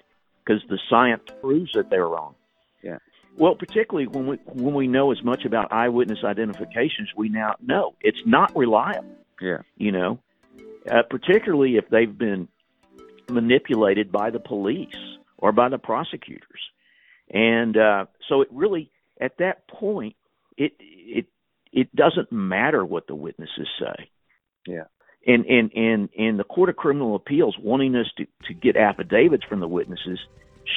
Because 0.44 0.62
the 0.70 0.80
science 0.90 1.24
proves 1.42 1.72
that 1.74 1.90
they're 1.90 2.08
wrong. 2.08 2.36
Yeah. 2.84 2.98
Well, 3.38 3.56
particularly 3.56 4.08
when 4.08 4.28
we 4.28 4.38
when 4.46 4.74
we 4.74 4.88
know 4.88 5.12
as 5.12 5.24
much 5.24 5.46
about 5.46 5.72
eyewitness 5.72 6.20
identifications, 6.24 7.10
we 7.16 7.30
now 7.30 7.56
know 7.62 7.94
it's 8.02 8.22
not 8.26 8.56
reliable. 8.56 9.16
Yeah. 9.42 9.60
You 9.78 9.92
know, 9.92 10.20
uh, 10.90 11.04
particularly 11.10 11.78
if 11.78 11.90
they've 11.90 12.18
been 12.18 12.48
manipulated 13.30 14.12
by 14.12 14.32
the 14.32 14.40
police 14.40 14.96
or 15.38 15.52
by 15.52 15.70
the 15.70 15.78
prosecutors, 15.78 16.62
and 17.30 17.78
uh, 17.78 18.06
so 18.28 18.42
it 18.42 18.48
really 18.52 18.92
at 19.20 19.38
that 19.40 19.68
point 19.68 20.16
it 20.58 20.74
it 20.80 21.26
it 21.72 21.96
doesn't 21.96 22.32
matter 22.32 22.84
what 22.86 23.08
the 23.08 23.16
witnesses 23.16 23.68
say. 23.80 24.10
Yeah. 24.68 24.86
And 25.28 25.46
and 25.46 25.72
and 25.74 26.10
and 26.18 26.40
the 26.40 26.44
Court 26.44 26.70
of 26.70 26.76
Criminal 26.76 27.16
Appeals 27.16 27.56
wanting 27.60 27.96
us 27.96 28.08
to 28.18 28.26
to 28.48 28.54
get 28.54 28.76
affidavits 28.76 29.44
from 29.44 29.60
the 29.60 29.68
witnesses 29.68 30.20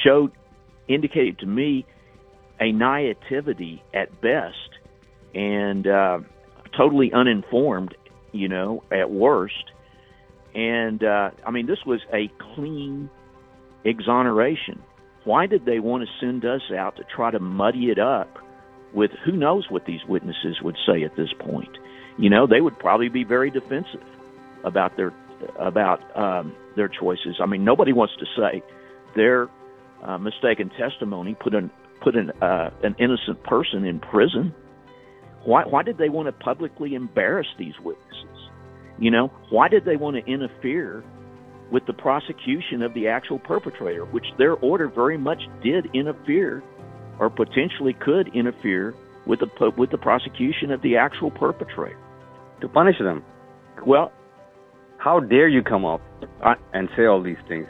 showed 0.03 0.31
indicated 0.87 1.39
to 1.39 1.45
me 1.45 1.85
a 2.59 2.71
naivety 2.71 3.81
at 3.93 4.21
best 4.21 4.69
and 5.33 5.87
uh, 5.87 6.19
totally 6.77 7.11
uninformed, 7.11 7.95
you 8.31 8.47
know, 8.47 8.83
at 8.91 9.09
worst. 9.09 9.71
And 10.53 11.03
uh, 11.03 11.31
I 11.45 11.51
mean, 11.51 11.65
this 11.65 11.79
was 11.85 12.01
a 12.13 12.29
clean 12.53 13.09
exoneration. 13.85 14.81
Why 15.25 15.47
did 15.47 15.65
they 15.65 15.79
want 15.79 16.03
to 16.03 16.09
send 16.19 16.45
us 16.45 16.61
out 16.75 16.97
to 16.97 17.03
try 17.03 17.31
to 17.31 17.39
muddy 17.39 17.85
it 17.89 17.99
up 17.99 18.37
with 18.93 19.11
who 19.25 19.31
knows 19.31 19.65
what 19.69 19.85
these 19.85 20.01
witnesses 20.07 20.61
would 20.61 20.75
say 20.85 21.03
at 21.03 21.15
this 21.15 21.29
point? 21.39 21.77
You 22.17 22.29
know, 22.29 22.45
they 22.45 22.61
would 22.61 22.77
probably 22.77 23.09
be 23.09 23.23
very 23.23 23.49
defensive 23.49 24.03
about 24.63 24.95
their 24.97 25.13
about 25.59 25.99
um, 26.17 26.55
their 26.75 26.87
choices. 26.87 27.37
I 27.41 27.45
mean, 27.45 27.63
nobody 27.63 27.93
wants 27.93 28.13
to 28.19 28.25
say 28.37 28.63
their 29.15 29.49
uh, 30.03 30.17
mistaken 30.17 30.69
testimony 30.77 31.35
put 31.35 31.53
an 31.53 31.71
put 32.01 32.15
an 32.15 32.31
uh, 32.41 32.69
an 32.83 32.95
innocent 32.99 33.43
person 33.43 33.85
in 33.85 33.99
prison. 33.99 34.53
Why 35.45 35.63
why 35.63 35.83
did 35.83 35.97
they 35.97 36.09
want 36.09 36.27
to 36.27 36.31
publicly 36.31 36.95
embarrass 36.95 37.47
these 37.57 37.73
witnesses? 37.83 38.49
You 38.99 39.11
know, 39.11 39.27
why 39.49 39.69
did 39.69 39.85
they 39.85 39.95
want 39.95 40.17
to 40.17 40.31
interfere 40.31 41.03
with 41.71 41.85
the 41.85 41.93
prosecution 41.93 42.81
of 42.81 42.93
the 42.93 43.07
actual 43.07 43.39
perpetrator, 43.39 44.05
which 44.05 44.25
their 44.37 44.53
order 44.53 44.87
very 44.87 45.17
much 45.17 45.41
did 45.63 45.87
interfere, 45.93 46.63
or 47.19 47.29
potentially 47.29 47.93
could 47.93 48.33
interfere 48.35 48.93
with 49.25 49.39
the 49.39 49.71
with 49.77 49.91
the 49.91 49.97
prosecution 49.97 50.71
of 50.71 50.81
the 50.81 50.97
actual 50.97 51.31
perpetrator 51.31 51.97
to 52.61 52.67
punish 52.67 52.97
them. 52.99 53.23
Well, 53.85 54.11
how 54.97 55.19
dare 55.19 55.47
you 55.47 55.63
come 55.63 55.85
up 55.85 56.01
and 56.73 56.89
say 56.95 57.05
all 57.05 57.21
these 57.21 57.37
things? 57.47 57.67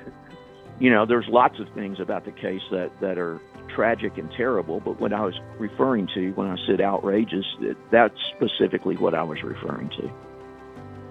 You 0.79 0.91
know, 0.91 1.05
there's 1.05 1.27
lots 1.29 1.59
of 1.59 1.67
things 1.73 1.99
about 1.99 2.25
the 2.25 2.31
case 2.31 2.61
that 2.71 2.91
that 3.01 3.17
are 3.17 3.39
tragic 3.73 4.17
and 4.17 4.29
terrible, 4.35 4.79
but 4.79 4.99
what 4.99 5.13
I 5.13 5.21
was 5.21 5.33
referring 5.57 6.07
to 6.13 6.31
when 6.31 6.47
I 6.47 6.57
said 6.67 6.81
outrageous, 6.81 7.45
that's 7.91 8.17
specifically 8.35 8.97
what 8.97 9.13
I 9.13 9.23
was 9.23 9.41
referring 9.43 9.89
to. 9.89 10.11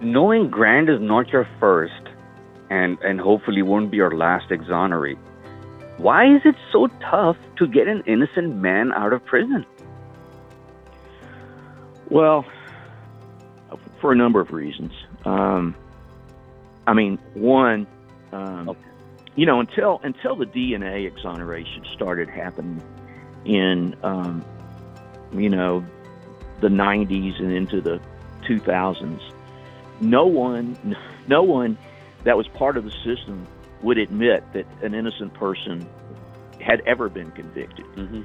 Knowing 0.00 0.50
Grant 0.50 0.88
is 0.88 1.00
not 1.00 1.28
your 1.28 1.48
first 1.60 2.08
and, 2.72 2.98
and 3.02 3.20
hopefully 3.20 3.62
won't 3.62 3.90
be 3.90 3.98
your 3.98 4.16
last 4.16 4.50
exonerate, 4.50 5.18
why 5.98 6.24
is 6.34 6.42
it 6.44 6.56
so 6.72 6.86
tough 7.10 7.36
to 7.58 7.66
get 7.66 7.86
an 7.86 8.02
innocent 8.06 8.56
man 8.56 8.92
out 8.92 9.12
of 9.12 9.24
prison? 9.24 9.66
Well, 12.08 12.44
for 14.00 14.12
a 14.12 14.16
number 14.16 14.40
of 14.40 14.52
reasons. 14.52 14.92
Um, 15.24 15.74
I 16.86 16.94
mean, 16.94 17.18
one, 17.34 17.86
um, 18.32 18.68
okay 18.70 18.92
you 19.34 19.46
know, 19.46 19.60
until 19.60 20.00
until 20.02 20.36
the 20.36 20.44
DNA 20.44 21.06
exoneration 21.06 21.84
started 21.92 22.28
happening 22.28 22.82
in, 23.44 23.96
um, 24.02 24.44
you 25.32 25.48
know, 25.48 25.84
the 26.60 26.68
90s 26.68 27.40
and 27.40 27.52
into 27.52 27.80
the 27.80 28.00
2000s, 28.46 29.20
no 30.00 30.26
one, 30.26 30.96
no 31.26 31.42
one 31.42 31.78
that 32.24 32.36
was 32.36 32.48
part 32.48 32.76
of 32.76 32.84
the 32.84 32.90
system 33.04 33.46
would 33.82 33.98
admit 33.98 34.44
that 34.52 34.66
an 34.82 34.94
innocent 34.94 35.34
person 35.34 35.88
had 36.60 36.80
ever 36.86 37.08
been 37.08 37.30
convicted. 37.32 37.84
Mm-hmm. 37.96 38.22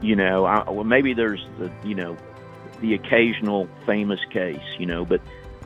You 0.00 0.16
know, 0.16 0.44
I, 0.44 0.68
well, 0.70 0.84
maybe 0.84 1.14
there's 1.14 1.46
the, 1.58 1.70
you 1.84 1.94
know, 1.94 2.16
the 2.80 2.94
occasional 2.94 3.68
famous 3.84 4.20
case, 4.30 4.60
you 4.78 4.86
know, 4.86 5.04
but 5.04 5.20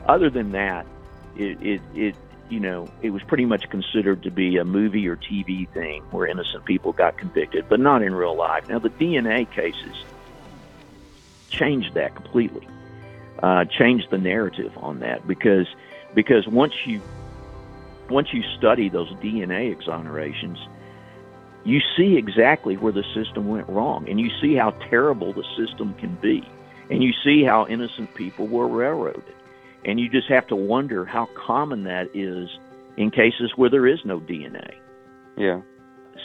other 0.05 0.29
than 0.29 0.51
that, 0.51 0.85
it, 1.35 1.61
it, 1.61 1.81
it 1.93 2.15
you 2.49 2.59
know, 2.59 2.89
it 3.01 3.11
was 3.11 3.23
pretty 3.23 3.45
much 3.45 3.69
considered 3.69 4.23
to 4.23 4.31
be 4.31 4.57
a 4.57 4.65
movie 4.65 5.07
or 5.07 5.15
TV 5.15 5.69
thing 5.69 6.03
where 6.11 6.27
innocent 6.27 6.65
people 6.65 6.91
got 6.91 7.17
convicted, 7.17 7.67
but 7.69 7.79
not 7.79 8.03
in 8.03 8.13
real 8.13 8.35
life. 8.35 8.67
Now, 8.67 8.79
the 8.79 8.89
DNA 8.89 9.49
cases 9.49 10.03
changed 11.49 11.93
that 11.93 12.13
completely, 12.13 12.67
uh, 13.41 13.65
changed 13.65 14.09
the 14.11 14.17
narrative 14.17 14.77
on 14.77 14.99
that 14.99 15.25
because 15.25 15.67
because 16.13 16.45
once 16.45 16.73
you 16.85 17.01
once 18.11 18.29
you 18.33 18.43
study 18.57 18.89
those 18.89 19.09
DNA 19.15 19.75
exonerations, 19.75 20.57
you 21.63 21.79
see 21.95 22.17
exactly 22.17 22.75
where 22.75 22.91
the 22.91 23.03
system 23.13 23.47
went 23.47 23.67
wrong, 23.69 24.07
and 24.09 24.19
you 24.19 24.29
see 24.41 24.55
how 24.55 24.71
terrible 24.89 25.33
the 25.33 25.45
system 25.57 25.93
can 25.95 26.15
be, 26.21 26.43
and 26.89 27.03
you 27.03 27.11
see 27.23 27.43
how 27.43 27.67
innocent 27.67 28.13
people 28.15 28.47
were 28.47 28.67
railroaded. 28.67 29.23
And 29.85 29.99
you 29.99 30.09
just 30.09 30.27
have 30.29 30.47
to 30.47 30.55
wonder 30.55 31.05
how 31.05 31.27
common 31.47 31.83
that 31.85 32.15
is 32.15 32.49
in 32.97 33.09
cases 33.11 33.51
where 33.55 33.69
there 33.69 33.87
is 33.87 33.99
no 34.05 34.19
DNA. 34.19 34.73
Yeah. 35.37 35.61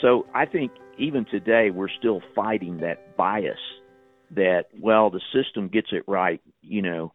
So 0.02 0.26
I 0.34 0.44
think 0.46 0.72
even 0.98 1.24
today 1.24 1.70
we're 1.70 1.88
still 1.88 2.20
fighting 2.34 2.78
that 2.78 3.16
bias 3.16 3.58
that 4.32 4.64
well 4.80 5.10
the 5.10 5.20
system 5.32 5.68
gets 5.68 5.88
it 5.92 6.02
right, 6.06 6.40
you 6.60 6.82
know, 6.82 7.12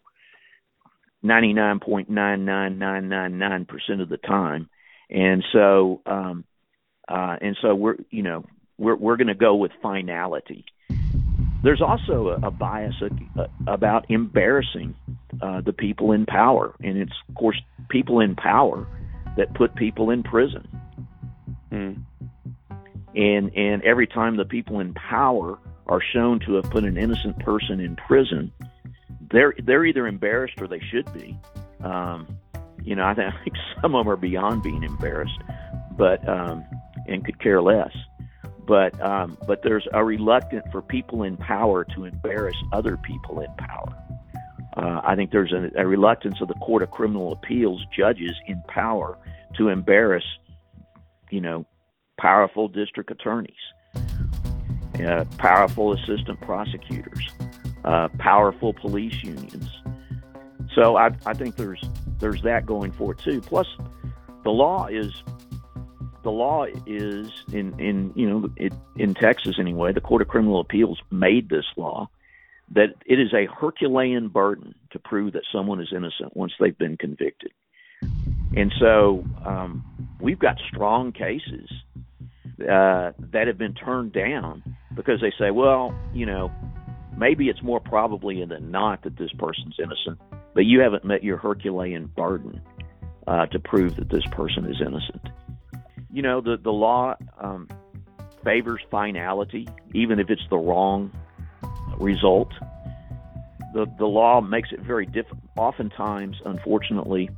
99.99999% 1.24 4.02
of 4.02 4.10
the 4.10 4.18
time. 4.18 4.70
And 5.10 5.44
so 5.52 6.02
um 6.06 6.46
uh 7.08 7.38
and 7.42 7.58
so 7.62 7.74
we're 7.76 7.96
you 8.10 8.24
know 8.24 8.46
we're 8.82 8.96
we're 8.96 9.16
going 9.16 9.28
to 9.28 9.36
go 9.36 9.56
with 9.56 9.72
finality. 9.82 10.66
There's 11.64 11.82
also 11.82 12.30
a, 12.30 12.48
a 12.48 12.52
bias 12.52 12.96
a, 13.02 13.40
a, 13.40 13.72
about 13.72 14.10
embarrassing 14.10 14.96
uh, 15.42 15.62
the 15.62 15.74
people 15.74 16.12
in 16.12 16.26
power, 16.26 16.76
and 16.82 16.98
it's 16.98 17.14
of 17.30 17.36
course 17.36 17.62
people 17.90 18.20
in 18.20 18.36
power 18.36 18.88
that 19.38 19.54
put 19.54 19.76
people 19.76 20.10
in 20.10 20.24
prison. 20.24 20.68
Mm. 21.72 22.04
And 23.16 23.56
and 23.56 23.84
every 23.84 24.08
time 24.08 24.38
the 24.38 24.46
people 24.46 24.80
in 24.80 24.94
power 24.94 25.60
are 25.86 26.02
shown 26.02 26.40
to 26.42 26.56
have 26.56 26.70
put 26.72 26.84
an 26.84 26.98
innocent 26.98 27.38
person 27.40 27.80
in 27.80 27.96
prison, 27.96 28.52
they're 29.32 29.54
they're 29.64 29.86
either 29.86 30.08
embarrassed 30.08 30.62
or 30.62 30.68
they 30.68 30.82
should 30.92 31.12
be. 31.14 31.38
Um, 31.84 32.38
you 32.84 32.96
know, 32.96 33.04
I 33.04 33.14
think, 33.14 33.56
some 33.82 33.96
of 33.96 34.06
them 34.06 34.12
are 34.12 34.18
beyond 34.18 34.64
being 34.64 34.84
embarrassed, 34.84 35.40
but 35.98 36.28
um, 36.28 36.64
and 37.08 37.26
could 37.26 37.40
care 37.40 37.62
less 37.62 37.92
but 38.72 39.00
um, 39.02 39.38
but 39.48 39.64
there's 39.64 39.88
a 39.94 40.02
reluctance 40.02 40.66
for 40.72 40.82
people 40.82 41.24
in 41.24 41.36
power 41.38 41.84
to 41.96 42.06
embarrass 42.06 42.56
other 42.72 42.98
people 42.98 43.42
in 43.42 43.54
power. 43.58 43.94
Uh, 44.78 45.02
I 45.04 45.16
think 45.16 45.32
there's 45.32 45.52
a, 45.52 45.70
a, 45.78 45.86
reluctance 45.86 46.40
of 46.40 46.48
the 46.48 46.54
Court 46.56 46.82
of 46.82 46.92
Criminal 46.92 47.34
Appeals 47.34 47.86
judges 47.94 48.32
in 48.48 48.64
power 48.70 49.18
to 49.58 49.68
embarrass, 49.68 50.24
you 51.30 51.42
know, 51.42 51.66
powerful 52.18 52.70
district 52.70 53.12
attorneys, 53.12 53.54
uh, 55.06 55.26
powerful 55.38 55.92
assistant 55.92 56.40
prosecutors, 56.40 57.28
uh, 57.84 58.10
powerful 58.20 58.74
police 58.74 59.24
unions. 59.24 59.70
So 60.74 60.96
I, 60.96 61.12
I 61.26 61.34
think 61.34 61.56
there's 61.56 61.82
there's 62.20 62.42
that 62.44 62.66
going 62.66 62.92
for 62.92 63.14
it 63.14 63.20
too. 63.20 63.42
Plus, 63.42 63.68
the 64.44 64.52
law 64.52 64.88
is 64.88 65.12
the 66.24 66.32
law 66.32 66.66
is 66.86 67.32
in 67.52 67.80
in 67.80 68.14
you 68.16 68.30
know 68.30 68.50
it, 68.56 68.74
in 68.96 69.14
Texas 69.14 69.58
anyway. 69.60 69.92
The 69.92 70.02
Court 70.02 70.22
of 70.22 70.28
Criminal 70.28 70.60
Appeals 70.60 71.00
made 71.12 71.50
this 71.50 71.66
law 71.76 72.10
that 72.74 72.96
it 73.06 73.20
is 73.20 73.34
a 73.34 73.48
Herculean 73.54 74.30
burden 74.30 74.76
to 74.92 75.00
prove 75.00 75.34
that 75.34 75.44
someone 75.52 75.82
is 75.82 75.90
innocent 75.96 76.36
once 76.36 76.54
they've 76.60 76.78
been 76.78 76.96
convicted. 76.96 77.52
And 78.56 78.72
so 78.80 79.26
um, 79.46 79.84
we've 80.20 80.40
got 80.40 80.58
strong 80.70 81.12
cases 81.12 81.70
uh, 82.62 83.12
that 83.32 83.48
have 83.48 83.58
been 83.58 83.74
turned 83.74 84.14
down 84.14 84.64
because 84.96 85.22
they 85.22 85.34
say, 85.38 85.52
well, 85.52 85.98
you 86.14 86.26
know, 86.26 86.52
maybe 87.18 87.50
it's 87.50 87.62
more 87.62 87.80
probably 87.80 88.44
than 88.46 88.72
not 88.72 89.04
that 89.04 89.18
this 89.18 89.32
person's 89.38 89.76
innocent, 89.80 90.20
but 90.54 90.66
you 90.66 90.80
haven't 90.80 91.06
met 91.06 91.24
your 91.24 91.38
Herculean 91.38 92.06
burden 92.08 92.62
uh, 93.28 93.46
to 93.48 93.60
prove 93.60 93.96
that 93.96 94.10
this 94.10 94.26
person 94.32 94.66
is 94.66 94.82
innocent 94.82 95.30
you 96.12 96.22
know, 96.22 96.42
the 96.42 96.58
the 96.58 96.72
law 96.72 97.16
um, 97.40 97.68
favors 98.44 98.82
finality, 98.90 99.68
even 99.94 100.20
if 100.20 100.30
it's 100.30 100.46
the 100.50 100.58
wrong 100.58 101.12
result. 101.98 102.52
The 103.74 103.86
the 103.98 104.06
law 104.06 104.42
makes 104.42 104.72
it 104.72 104.82
very 104.82 105.06
difficult. 105.06 105.40
Oftentimes, 105.56 106.42
unfortunately, 106.46 107.30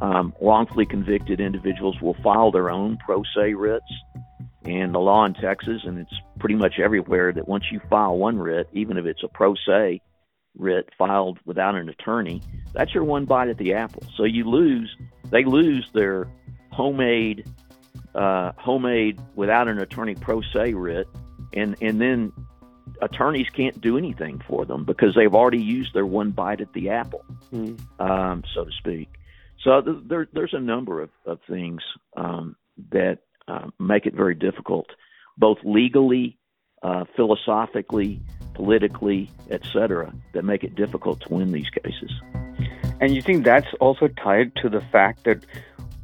um, 0.00 0.34
wrongfully 0.40 0.86
convicted 0.86 1.40
individuals 1.40 2.00
will 2.00 2.16
file 2.22 2.50
their 2.50 2.70
own 2.70 2.98
pro 2.98 3.22
se 3.34 3.54
writs, 3.54 3.92
And 4.64 4.94
the 4.94 4.98
law 4.98 5.24
in 5.24 5.34
Texas, 5.34 5.82
and 5.84 5.98
it's 5.98 6.14
pretty 6.42 6.56
much 6.56 6.80
everywhere, 6.80 7.32
that 7.32 7.46
once 7.46 7.66
you 7.70 7.80
file 7.88 8.16
one 8.18 8.36
writ, 8.36 8.68
even 8.72 8.98
if 8.98 9.06
it's 9.06 9.22
a 9.22 9.28
pro 9.28 9.54
se 9.54 10.00
writ 10.58 10.88
filed 10.98 11.38
without 11.46 11.76
an 11.76 11.88
attorney, 11.88 12.42
that's 12.74 12.92
your 12.92 13.04
one 13.04 13.24
bite 13.26 13.48
at 13.48 13.58
the 13.58 13.74
apple. 13.74 14.02
So 14.16 14.24
you 14.24 14.42
lose, 14.50 14.90
they 15.30 15.44
lose 15.44 15.88
their 15.94 16.26
homemade, 16.72 17.46
uh, 18.16 18.50
homemade 18.58 19.20
without 19.36 19.68
an 19.68 19.78
attorney 19.78 20.16
pro 20.16 20.40
se 20.40 20.74
writ, 20.74 21.06
and 21.54 21.76
and 21.80 22.00
then 22.00 22.32
attorneys 23.00 23.48
can't 23.50 23.80
do 23.80 23.96
anything 23.96 24.42
for 24.48 24.64
them 24.64 24.84
because 24.84 25.14
they've 25.14 25.34
already 25.34 25.62
used 25.62 25.94
their 25.94 26.06
one 26.06 26.32
bite 26.32 26.60
at 26.60 26.72
the 26.72 26.90
apple, 26.90 27.24
mm. 27.54 27.78
um, 28.00 28.42
so 28.52 28.64
to 28.64 28.72
speak. 28.72 29.08
So 29.62 29.80
th- 29.80 29.98
there, 30.06 30.26
there's 30.32 30.54
a 30.54 30.60
number 30.60 31.02
of, 31.02 31.10
of 31.24 31.38
things 31.48 31.82
um, 32.16 32.56
that 32.90 33.18
uh, 33.46 33.68
make 33.78 34.06
it 34.06 34.14
very 34.14 34.34
difficult, 34.34 34.86
both 35.38 35.58
legally, 35.64 36.38
uh, 36.82 37.04
philosophically, 37.16 38.20
politically, 38.54 39.30
etc., 39.50 40.12
that 40.32 40.44
make 40.44 40.64
it 40.64 40.74
difficult 40.74 41.20
to 41.20 41.34
win 41.34 41.52
these 41.52 41.70
cases. 41.70 42.12
And 43.00 43.14
you 43.14 43.22
think 43.22 43.44
that's 43.44 43.66
also 43.80 44.08
tied 44.08 44.54
to 44.56 44.68
the 44.68 44.80
fact 44.80 45.24
that 45.24 45.44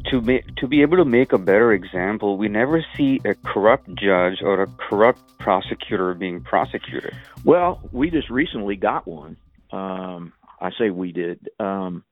to 0.06 0.20
ma- 0.20 0.38
to 0.56 0.66
be 0.66 0.82
able 0.82 0.96
to 0.96 1.04
make 1.04 1.32
a 1.32 1.38
better 1.38 1.72
example, 1.72 2.36
we 2.38 2.48
never 2.48 2.84
see 2.96 3.20
a 3.24 3.34
corrupt 3.34 3.88
judge 3.94 4.42
or 4.42 4.62
a 4.62 4.66
corrupt 4.66 5.20
prosecutor 5.38 6.14
being 6.14 6.40
prosecuted. 6.40 7.14
Well, 7.44 7.80
we 7.92 8.10
just 8.10 8.30
recently 8.30 8.76
got 8.76 9.06
one. 9.06 9.36
Um, 9.70 10.32
I 10.60 10.70
say 10.78 10.90
we 10.90 11.12
did. 11.12 11.48
Um, 11.60 12.04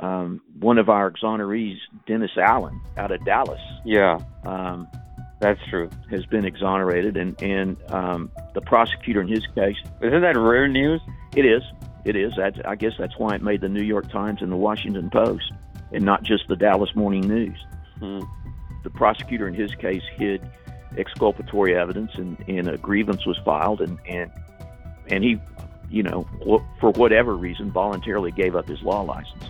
um, 0.00 0.40
one 0.58 0.78
of 0.78 0.88
our 0.88 1.10
exonerees, 1.10 1.76
Dennis 2.06 2.30
Allen, 2.36 2.80
out 2.96 3.10
of 3.10 3.24
Dallas. 3.24 3.60
Yeah, 3.84 4.18
um, 4.44 4.88
that's 5.40 5.60
true. 5.68 5.88
Has 6.10 6.26
been 6.26 6.44
exonerated, 6.44 7.16
and 7.16 7.40
and 7.42 7.76
um, 7.92 8.30
the 8.54 8.60
prosecutor 8.60 9.20
in 9.20 9.28
his 9.28 9.46
case. 9.54 9.76
Isn't 10.02 10.22
that 10.22 10.36
rare 10.36 10.68
news? 10.68 11.00
It 11.36 11.44
is. 11.44 11.62
It 12.04 12.16
is. 12.16 12.32
That's, 12.36 12.58
I 12.64 12.74
guess 12.74 12.92
that's 12.98 13.16
why 13.18 13.34
it 13.34 13.42
made 13.42 13.60
the 13.60 13.68
New 13.68 13.82
York 13.82 14.10
Times 14.10 14.42
and 14.42 14.50
the 14.50 14.56
Washington 14.56 15.10
Post, 15.10 15.52
and 15.92 16.04
not 16.04 16.22
just 16.22 16.48
the 16.48 16.56
Dallas 16.56 16.94
Morning 16.94 17.26
News. 17.28 17.58
Hmm. 17.98 18.20
The 18.82 18.90
prosecutor 18.90 19.46
in 19.46 19.54
his 19.54 19.74
case 19.74 20.02
hid 20.16 20.48
exculpatory 20.96 21.76
evidence, 21.76 22.12
and, 22.14 22.36
and 22.48 22.68
a 22.68 22.78
grievance 22.78 23.24
was 23.26 23.38
filed, 23.44 23.80
and 23.80 23.98
and 24.08 24.30
and 25.08 25.22
he, 25.22 25.40
you 25.88 26.02
know, 26.02 26.26
for 26.80 26.90
whatever 26.92 27.36
reason, 27.36 27.70
voluntarily 27.70 28.32
gave 28.32 28.56
up 28.56 28.68
his 28.68 28.82
law 28.82 29.02
license. 29.02 29.44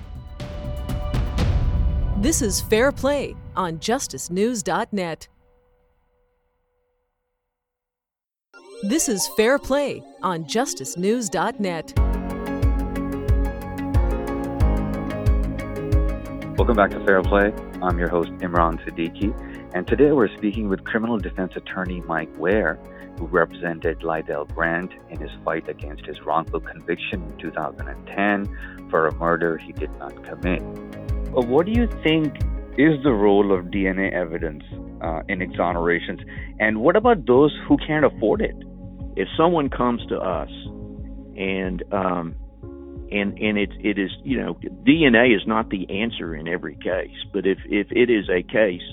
This 2.19 2.43
is 2.43 2.61
Fair 2.61 2.93
Play 2.93 3.37
on 3.57 3.79
JusticeNews.net. 3.79 5.29
This 8.85 9.09
is 9.09 9.27
Fair 9.37 9.59
Play 9.59 10.05
on 10.23 10.45
JusticeNews.net. 10.45 11.93
Welcome 16.57 16.77
back 16.77 16.91
to 16.91 17.05
Fair 17.05 17.21
Play. 17.23 17.53
I'm 17.83 17.99
your 17.99 18.07
host, 18.09 18.31
Imran 18.39 18.79
Siddiqui, 18.87 19.35
and 19.75 19.85
today 19.85 20.13
we're 20.13 20.33
speaking 20.37 20.69
with 20.69 20.85
criminal 20.85 21.19
defense 21.19 21.55
attorney 21.57 22.03
Mike 22.03 22.31
Ware, 22.39 22.79
who 23.19 23.27
represented 23.27 23.99
Lydell 24.03 24.47
Grant 24.55 24.93
in 25.11 25.19
his 25.19 25.33
fight 25.45 25.69
against 25.69 26.07
his 26.07 26.21
wrongful 26.25 26.61
conviction 26.61 27.21
in 27.21 27.37
2010 27.39 28.89
for 28.91 29.09
a 29.09 29.15
murder 29.17 29.59
he 29.59 29.73
did 29.73 29.91
not 29.99 30.15
commit. 30.25 30.63
Uh, 30.63 31.43
what 31.43 31.67
do 31.67 31.73
you 31.73 31.89
think 32.05 32.33
is 32.77 33.03
the 33.03 33.13
role 33.13 33.53
of 33.53 33.65
DNA 33.73 34.13
evidence 34.13 34.63
uh, 35.03 35.23
in 35.29 35.41
exonerations? 35.41 36.23
And 36.61 36.81
what 36.81 36.95
about 36.95 37.27
those 37.27 37.53
who 37.67 37.77
can't 37.79 38.05
afford 38.05 38.41
it? 38.41 38.55
If 39.19 39.27
someone 39.37 39.69
comes 39.69 40.07
to 40.07 40.17
us 40.17 40.49
and 41.37 41.83
um, 41.93 42.37
and 43.11 43.37
and 43.37 43.59
it 43.59 43.71
it 43.81 43.99
is 43.99 44.13
you 44.23 44.41
know 44.41 44.55
DNA 44.55 45.35
is 45.35 45.45
not 45.45 45.71
the 45.71 45.91
answer 45.91 46.37
in 46.37 46.47
every 46.47 46.77
case, 46.77 47.17
but 47.33 47.45
if 47.45 47.59
if 47.65 47.91
it 47.91 48.11
is 48.11 48.29
a 48.31 48.45
case 48.45 48.89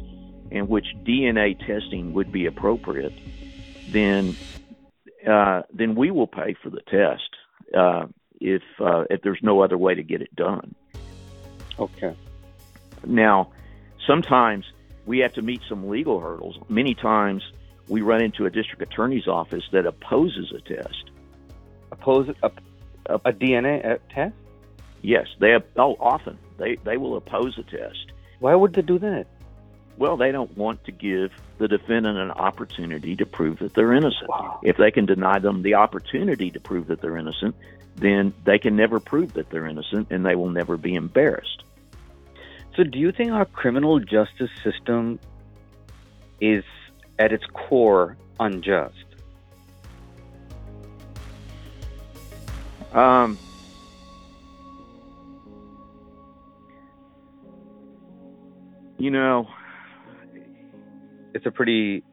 in 0.50 0.68
which 0.68 0.88
DNA 1.04 1.60
testing 1.60 2.14
would 2.14 2.32
be 2.32 2.48
appropriate, 2.48 3.14
then 3.90 4.36
uh, 5.30 5.62
then 5.72 5.94
we 5.94 6.10
will 6.10 6.26
pay 6.26 6.56
for 6.64 6.72
the 6.72 6.82
test 6.82 7.30
uh, 7.78 8.08
if 8.42 8.64
uh, 8.80 9.04
if 9.12 9.22
there's 9.22 9.44
no 9.44 9.62
other 9.62 9.78
way 9.78 9.94
to 9.94 10.02
get 10.02 10.24
it 10.24 10.36
done. 10.36 10.74
Okay. 11.78 12.16
Now, 13.06 13.52
sometimes 14.08 14.66
we 15.06 15.20
have 15.20 15.34
to 15.34 15.44
meet 15.44 15.62
some 15.70 15.88
legal 15.88 16.20
hurdles. 16.20 16.58
Many 16.68 16.96
times 16.96 17.44
we 17.88 18.02
run 18.02 18.22
into 18.22 18.46
a 18.46 18.50
district 18.50 18.82
attorney's 18.82 19.28
office 19.28 19.64
that 19.72 19.86
opposes 19.86 20.52
a 20.56 20.62
test. 20.62 21.12
Oppose 21.92 22.30
a, 22.42 22.52
a, 23.06 23.16
a 23.16 23.34
DNA 23.34 24.00
test? 24.10 24.36
Yes, 25.02 25.28
they 25.40 25.52
have, 25.52 25.64
oh 25.78 25.96
often 26.00 26.40
they 26.58 26.76
they 26.84 26.98
will 26.98 27.16
oppose 27.16 27.58
a 27.58 27.64
test. 27.64 28.12
Why 28.40 28.56
would 28.56 28.74
they 28.74 28.82
do 28.82 28.98
that? 29.00 29.28
Well, 29.98 30.18
they 30.18 30.32
don't 30.32 30.56
want 30.58 30.84
to 30.86 30.92
give 30.92 31.32
the 31.58 31.68
defendant 31.68 32.18
an 32.18 32.32
opportunity 32.32 33.16
to 33.16 33.26
prove 33.26 33.60
that 33.60 33.74
they're 33.74 33.94
innocent. 33.94 34.30
Wow. 34.30 34.60
If 34.62 34.76
they 34.78 34.92
can 34.92 35.06
deny 35.06 35.40
them 35.40 35.62
the 35.62 35.76
opportunity 35.76 36.52
to 36.52 36.60
prove 36.60 36.88
that 36.88 37.02
they're 37.02 37.16
innocent, 37.16 37.56
then 37.96 38.34
they 38.44 38.60
can 38.60 38.76
never 38.76 39.00
prove 39.00 39.34
that 39.34 39.50
they're 39.50 39.68
innocent 39.68 40.08
and 40.12 40.26
they 40.26 40.36
will 40.36 40.50
never 40.50 40.76
be 40.76 40.96
embarrassed. 40.96 41.64
So, 42.76 42.84
do 42.84 43.00
you 43.00 43.14
think 43.14 43.32
our 43.32 43.46
criminal 43.46 44.00
justice 44.00 44.50
system 44.64 45.20
is 46.42 46.66
at 47.20 47.32
its 47.32 47.44
core 47.54 48.18
unjust? 48.40 49.06
Um, 52.94 53.38
you 58.98 59.12
know, 59.12 59.48
it's 61.34 61.46
a 61.46 61.52
pretty 61.52 62.04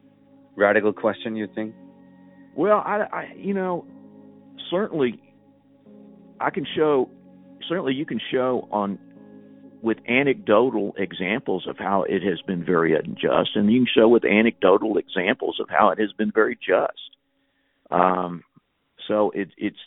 radical 0.55 0.91
question. 0.91 1.35
You 1.35 1.47
think? 1.53 1.73
Well, 2.55 2.83
I, 2.85 3.07
I, 3.11 3.33
you 3.37 3.53
know, 3.53 3.85
certainly, 4.69 5.21
I 6.39 6.49
can 6.49 6.67
show. 6.75 7.09
Certainly, 7.69 7.93
you 7.93 8.05
can 8.05 8.19
show 8.29 8.67
on 8.71 8.99
with 9.83 9.97
anecdotal 10.07 10.95
examples 10.97 11.67
of 11.67 11.77
how 11.77 12.03
it 12.03 12.23
has 12.23 12.41
been 12.47 12.63
very 12.63 12.95
unjust, 12.95 13.49
and 13.55 13.69
you 13.69 13.81
can 13.81 13.87
show 13.93 14.07
with 14.07 14.23
anecdotal 14.23 14.97
examples 14.97 15.59
of 15.59 15.67
how 15.69 15.89
it 15.89 15.99
has 15.99 16.13
been 16.13 16.31
very 16.33 16.55
just. 16.55 17.17
Um, 17.91 18.43
so 19.09 19.31
it, 19.35 19.49
it's 19.57 19.77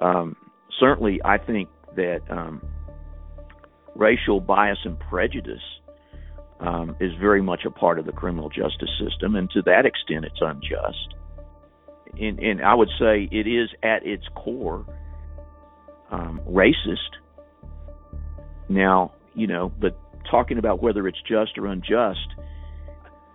um, 0.00 0.34
certainly, 0.80 1.20
I 1.24 1.38
think 1.38 1.68
that 1.94 2.22
um, 2.28 2.62
racial 3.94 4.40
bias 4.40 4.78
and 4.84 4.98
prejudice 4.98 5.62
um, 6.58 6.96
is 6.98 7.12
very 7.20 7.42
much 7.42 7.60
a 7.64 7.70
part 7.70 8.00
of 8.00 8.06
the 8.06 8.12
criminal 8.12 8.48
justice 8.48 8.90
system, 8.98 9.36
and 9.36 9.48
to 9.50 9.62
that 9.62 9.86
extent, 9.86 10.24
it's 10.24 10.40
unjust. 10.40 11.14
And, 12.20 12.40
and 12.40 12.60
I 12.60 12.74
would 12.74 12.90
say 12.98 13.28
it 13.30 13.46
is 13.46 13.68
at 13.84 14.04
its 14.04 14.24
core 14.34 14.84
um, 16.10 16.40
racist 16.44 17.21
now, 18.68 19.12
you 19.34 19.46
know, 19.46 19.72
but 19.80 19.98
talking 20.30 20.58
about 20.58 20.82
whether 20.82 21.06
it's 21.08 21.20
just 21.26 21.58
or 21.58 21.66
unjust, 21.66 22.28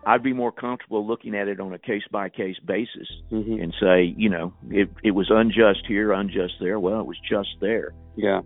I'd 0.06 0.24
be 0.24 0.32
more 0.32 0.54
comfortable 0.54 1.06
looking 1.06 1.36
at 1.36 1.50
it 1.50 1.60
on 1.60 1.74
a 1.74 1.80
case 1.80 2.04
by 2.10 2.30
case 2.30 2.56
basis 2.66 3.10
mm-hmm. 3.30 3.62
and 3.62 3.74
say, 3.80 4.14
you 4.16 4.30
know, 4.30 4.54
it 4.70 4.90
it 5.04 5.12
was 5.12 5.28
unjust 5.30 5.86
here, 5.86 6.14
unjust 6.14 6.54
there. 6.62 6.80
Well, 6.80 7.02
it 7.02 7.06
was 7.06 7.18
just 7.30 7.50
there. 7.60 7.94
Yeah. 8.16 8.42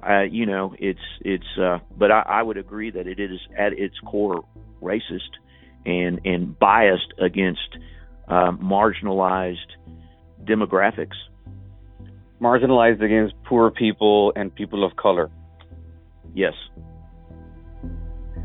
Uh, 0.00 0.22
you 0.22 0.46
know, 0.46 0.74
it's 0.78 1.00
it's. 1.22 1.58
Uh, 1.60 1.78
but 1.96 2.12
I, 2.12 2.20
I 2.20 2.42
would 2.42 2.56
agree 2.56 2.92
that 2.92 3.08
it 3.08 3.18
is 3.18 3.40
at 3.58 3.72
its 3.72 3.96
core 4.06 4.44
racist 4.80 5.32
and 5.84 6.20
and 6.24 6.56
biased 6.56 7.12
against 7.20 7.76
uh, 8.28 8.52
marginalized 8.52 9.56
demographics. 10.44 11.16
Marginalized 12.40 13.02
against 13.02 13.34
poor 13.44 13.72
people 13.72 14.32
and 14.36 14.54
people 14.54 14.84
of 14.84 14.94
color. 14.94 15.30
Yes. 16.34 16.54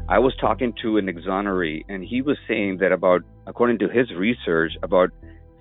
I 0.09 0.19
was 0.19 0.35
talking 0.39 0.73
to 0.81 0.97
an 0.97 1.07
exoneree, 1.07 1.85
and 1.87 2.03
he 2.03 2.21
was 2.21 2.37
saying 2.47 2.77
that 2.79 2.91
about, 2.91 3.21
according 3.47 3.79
to 3.79 3.87
his 3.87 4.11
research, 4.11 4.73
about 4.83 5.11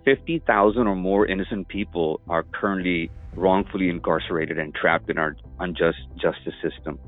50,000 0.04 0.86
or 0.86 0.96
more 0.96 1.26
innocent 1.26 1.68
people 1.68 2.20
are 2.28 2.42
currently 2.42 3.10
wrongfully 3.34 3.88
incarcerated 3.88 4.58
and 4.58 4.74
trapped 4.74 5.08
in 5.08 5.18
our 5.18 5.36
unjust 5.60 5.98
justice 6.20 6.54
system. 6.62 6.98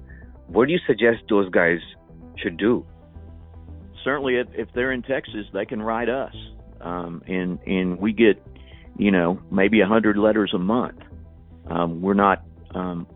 What 0.46 0.66
do 0.66 0.72
you 0.72 0.78
suggest 0.86 1.24
those 1.28 1.50
guys 1.50 1.78
should 2.36 2.56
do? 2.56 2.86
Certainly, 4.04 4.36
if, 4.36 4.46
if 4.54 4.68
they're 4.74 4.92
in 4.92 5.02
Texas, 5.02 5.46
they 5.52 5.64
can 5.64 5.82
write 5.82 6.08
us, 6.08 6.34
um, 6.80 7.22
and 7.26 7.58
and 7.66 7.98
we 7.98 8.12
get, 8.12 8.42
you 8.98 9.10
know, 9.10 9.40
maybe 9.50 9.80
a 9.80 9.86
hundred 9.86 10.18
letters 10.18 10.52
a 10.54 10.58
month. 10.58 10.98
Um, 11.66 12.02
we're 12.02 12.14
not 12.14 12.44
um, 12.74 13.06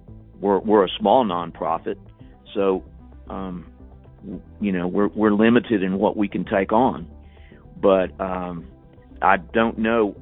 we're 0.41 0.59
we're 0.61 0.85
a 0.85 0.91
small 0.99 1.25
nonprofit, 1.25 1.97
so 2.55 2.85
um, 3.29 3.67
you 4.61 4.73
know 4.73 4.87
we're 4.87 5.09
we're 5.09 5.33
limited 5.33 5.83
in 5.83 5.99
what 5.99 6.17
we 6.17 6.29
can 6.29 6.45
take 6.45 6.73
on. 6.73 7.09
but 7.81 8.19
um, 8.21 8.67
I 9.23 9.37
don't 9.39 9.79
know 9.79 10.17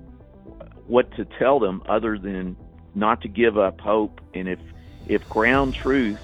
what 0.86 1.10
to 1.16 1.26
tell 1.38 1.58
them 1.58 1.82
other 1.88 2.18
than 2.18 2.56
not 2.94 3.22
to 3.22 3.28
give 3.28 3.58
up 3.58 3.80
hope. 3.80 4.20
And 4.34 4.48
if 4.48 4.60
if 5.06 5.28
ground 5.28 5.76
truth 5.82 6.18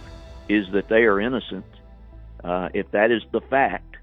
is 0.49 0.67
that 0.73 0.89
they 0.89 1.03
are 1.05 1.21
innocent, 1.21 1.67
uh, 2.45 2.69
if 2.75 2.91
that 2.93 3.11
is 3.11 3.23
the 3.33 3.41
fact 3.51 3.97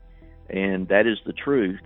and 0.49 0.87
that 0.87 1.07
is 1.07 1.17
the 1.25 1.33
truth, 1.33 1.81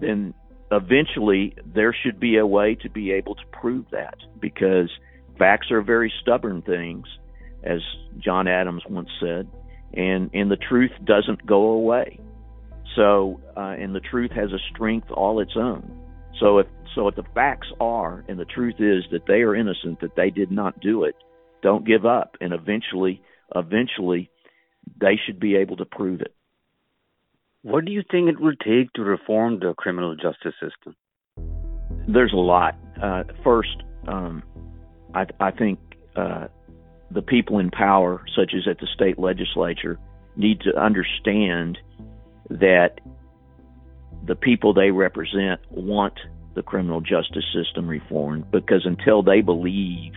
then 0.00 0.34
eventually 0.70 1.54
there 1.64 1.94
should 2.02 2.18
be 2.20 2.36
a 2.36 2.46
way 2.46 2.74
to 2.76 2.90
be 2.90 3.12
able 3.12 3.34
to 3.34 3.46
prove 3.52 3.86
that 3.90 4.16
because 4.40 4.90
facts 5.38 5.70
are 5.70 5.82
very 5.82 6.12
stubborn 6.20 6.62
things, 6.62 7.06
as 7.62 7.80
John 8.18 8.48
Adams 8.48 8.82
once 8.88 9.08
said, 9.20 9.48
and 9.94 10.30
and 10.32 10.50
the 10.50 10.56
truth 10.56 10.92
doesn't 11.04 11.46
go 11.46 11.62
away. 11.70 12.18
So, 12.96 13.40
uh, 13.56 13.74
and 13.78 13.94
the 13.94 14.00
truth 14.00 14.32
has 14.32 14.52
a 14.52 14.58
strength 14.74 15.10
all 15.10 15.40
its 15.40 15.52
own. 15.56 15.98
So 16.40 16.58
if 16.58 16.66
so, 16.94 17.08
if 17.08 17.16
the 17.16 17.24
facts 17.34 17.68
are 17.80 18.24
and 18.28 18.38
the 18.38 18.44
truth 18.44 18.76
is 18.78 19.04
that 19.12 19.26
they 19.26 19.42
are 19.42 19.54
innocent, 19.54 20.00
that 20.00 20.16
they 20.16 20.30
did 20.30 20.50
not 20.50 20.80
do 20.80 21.04
it, 21.04 21.14
don't 21.62 21.86
give 21.86 22.04
up, 22.04 22.36
and 22.40 22.52
eventually, 22.52 23.22
eventually, 23.54 24.30
they 25.00 25.18
should 25.24 25.40
be 25.40 25.56
able 25.56 25.76
to 25.76 25.84
prove 25.84 26.20
it. 26.20 26.34
What 27.62 27.84
do 27.84 27.92
you 27.92 28.02
think 28.10 28.28
it 28.28 28.40
will 28.40 28.56
take 28.56 28.92
to 28.94 29.02
reform 29.02 29.60
the 29.60 29.72
criminal 29.74 30.16
justice 30.16 30.54
system? 30.60 30.96
There's 32.08 32.32
a 32.32 32.36
lot. 32.36 32.76
Uh, 33.00 33.22
first, 33.44 33.76
um, 34.08 34.42
I, 35.14 35.26
I, 35.38 35.52
think 35.52 35.78
uh, 36.16 36.48
the 37.12 37.22
people 37.22 37.58
in 37.58 37.70
power, 37.70 38.24
such 38.34 38.52
as 38.54 38.66
at 38.68 38.78
the 38.78 38.86
state 38.94 39.18
legislature, 39.18 39.98
need 40.36 40.60
to 40.60 40.76
understand 40.80 41.78
that 42.48 43.00
the 44.26 44.34
people 44.34 44.72
they 44.72 44.90
represent 44.90 45.60
want 45.70 46.14
the 46.54 46.62
criminal 46.62 47.00
justice 47.00 47.44
system 47.52 47.88
reformed 47.88 48.50
because 48.50 48.84
until 48.84 49.22
they 49.22 49.40
believe 49.40 50.12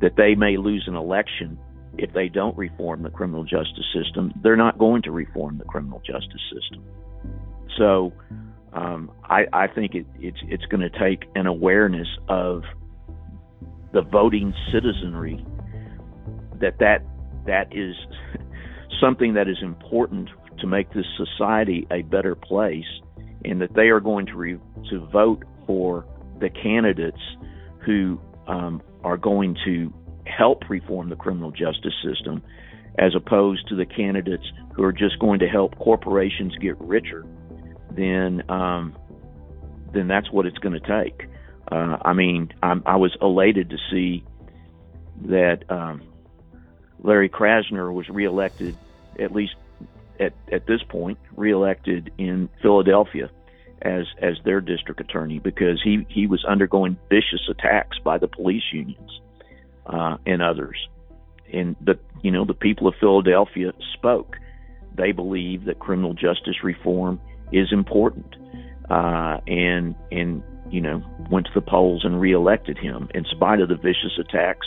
that 0.00 0.16
they 0.16 0.34
may 0.34 0.56
lose 0.56 0.84
an 0.86 0.96
election 0.96 1.58
if 1.98 2.12
they 2.12 2.28
don't 2.28 2.56
reform 2.56 3.02
the 3.02 3.10
criminal 3.10 3.44
justice 3.44 3.86
system, 3.94 4.32
they're 4.42 4.56
not 4.56 4.78
going 4.78 5.02
to 5.02 5.12
reform 5.12 5.58
the 5.58 5.64
criminal 5.64 6.00
justice 6.04 6.42
system. 6.52 6.84
So 7.78 8.12
um, 8.72 9.12
I, 9.24 9.46
I, 9.52 9.66
think 9.68 9.94
it, 9.94 10.06
it's 10.18 10.38
it's 10.48 10.64
going 10.66 10.80
to 10.80 10.90
take 10.90 11.28
an 11.36 11.46
awareness 11.46 12.08
of 12.28 12.62
the 13.92 14.02
voting 14.02 14.52
citizenry 14.72 15.44
that 16.60 16.78
that 16.78 17.02
that 17.46 17.68
is 17.72 17.94
something 19.00 19.34
that 19.34 19.48
is 19.48 19.58
important 19.62 20.30
to 20.60 20.66
make 20.66 20.92
this 20.92 21.06
society 21.16 21.86
a 21.90 22.02
better 22.02 22.34
place, 22.34 22.84
and 23.44 23.60
that 23.60 23.74
they 23.74 23.88
are 23.88 24.00
going 24.00 24.26
to 24.26 24.36
re, 24.36 24.58
to 24.90 25.06
vote 25.12 25.44
for 25.66 26.06
the 26.40 26.48
candidates 26.48 27.20
who 27.84 28.20
um, 28.46 28.82
are 29.02 29.16
going 29.16 29.56
to 29.64 29.92
help 30.26 30.68
reform 30.68 31.10
the 31.10 31.16
criminal 31.16 31.50
justice 31.50 31.94
system, 32.02 32.42
as 32.98 33.14
opposed 33.14 33.68
to 33.68 33.76
the 33.76 33.84
candidates 33.84 34.44
who 34.74 34.82
are 34.82 34.92
just 34.92 35.18
going 35.18 35.38
to 35.40 35.46
help 35.46 35.76
corporations 35.78 36.54
get 36.60 36.80
richer, 36.80 37.24
then 37.96 38.42
um, 38.48 38.96
then 39.92 40.08
that's 40.08 40.30
what 40.32 40.46
it's 40.46 40.58
going 40.58 40.78
to 40.78 41.02
take. 41.02 41.28
Uh, 41.70 41.96
I 42.04 42.12
mean, 42.12 42.52
I'm, 42.62 42.82
i 42.84 42.96
was 42.96 43.16
elated 43.22 43.70
to 43.70 43.76
see 43.90 44.24
that 45.26 45.62
um, 45.70 46.02
Larry 47.04 47.28
Krasner 47.28 47.92
was 47.92 48.08
reelected, 48.08 48.76
at 49.20 49.30
least 49.30 49.54
at, 50.18 50.32
at 50.50 50.66
this 50.66 50.82
point, 50.88 51.18
reelected 51.36 52.10
in 52.18 52.48
Philadelphia 52.62 53.30
as 53.82 54.06
as 54.22 54.36
their 54.44 54.62
district 54.62 55.00
attorney 55.00 55.38
because 55.38 55.80
he 55.84 56.06
he 56.08 56.26
was 56.26 56.44
undergoing 56.46 56.96
vicious 57.10 57.46
attacks 57.48 57.98
by 57.98 58.16
the 58.16 58.26
police 58.26 58.62
unions 58.72 59.20
uh, 59.86 60.16
and 60.24 60.42
others. 60.42 60.88
And 61.52 61.76
the 61.80 61.98
you 62.22 62.30
know 62.30 62.46
the 62.46 62.54
people 62.54 62.88
of 62.88 62.94
Philadelphia 62.98 63.72
spoke. 63.92 64.36
They 64.96 65.12
believe 65.12 65.66
that 65.66 65.80
criminal 65.80 66.14
justice 66.14 66.62
reform 66.62 67.20
is 67.52 67.70
important, 67.70 68.34
uh, 68.88 69.40
and 69.46 69.94
and 70.10 70.42
you 70.70 70.80
know 70.80 71.02
went 71.30 71.46
to 71.46 71.52
the 71.54 71.60
polls 71.60 72.02
and 72.02 72.18
reelected 72.18 72.78
him 72.78 73.10
in 73.14 73.26
spite 73.26 73.60
of 73.60 73.68
the 73.68 73.76
vicious 73.76 74.18
attacks 74.18 74.66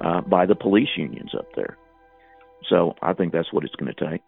uh, 0.00 0.20
by 0.22 0.46
the 0.46 0.54
police 0.54 0.88
unions 0.96 1.32
up 1.36 1.46
there. 1.54 1.76
So 2.68 2.94
I 3.02 3.12
think 3.12 3.32
that's 3.32 3.52
what 3.52 3.64
it's 3.64 3.74
going 3.76 3.92
to 3.94 4.10
take. 4.10 4.20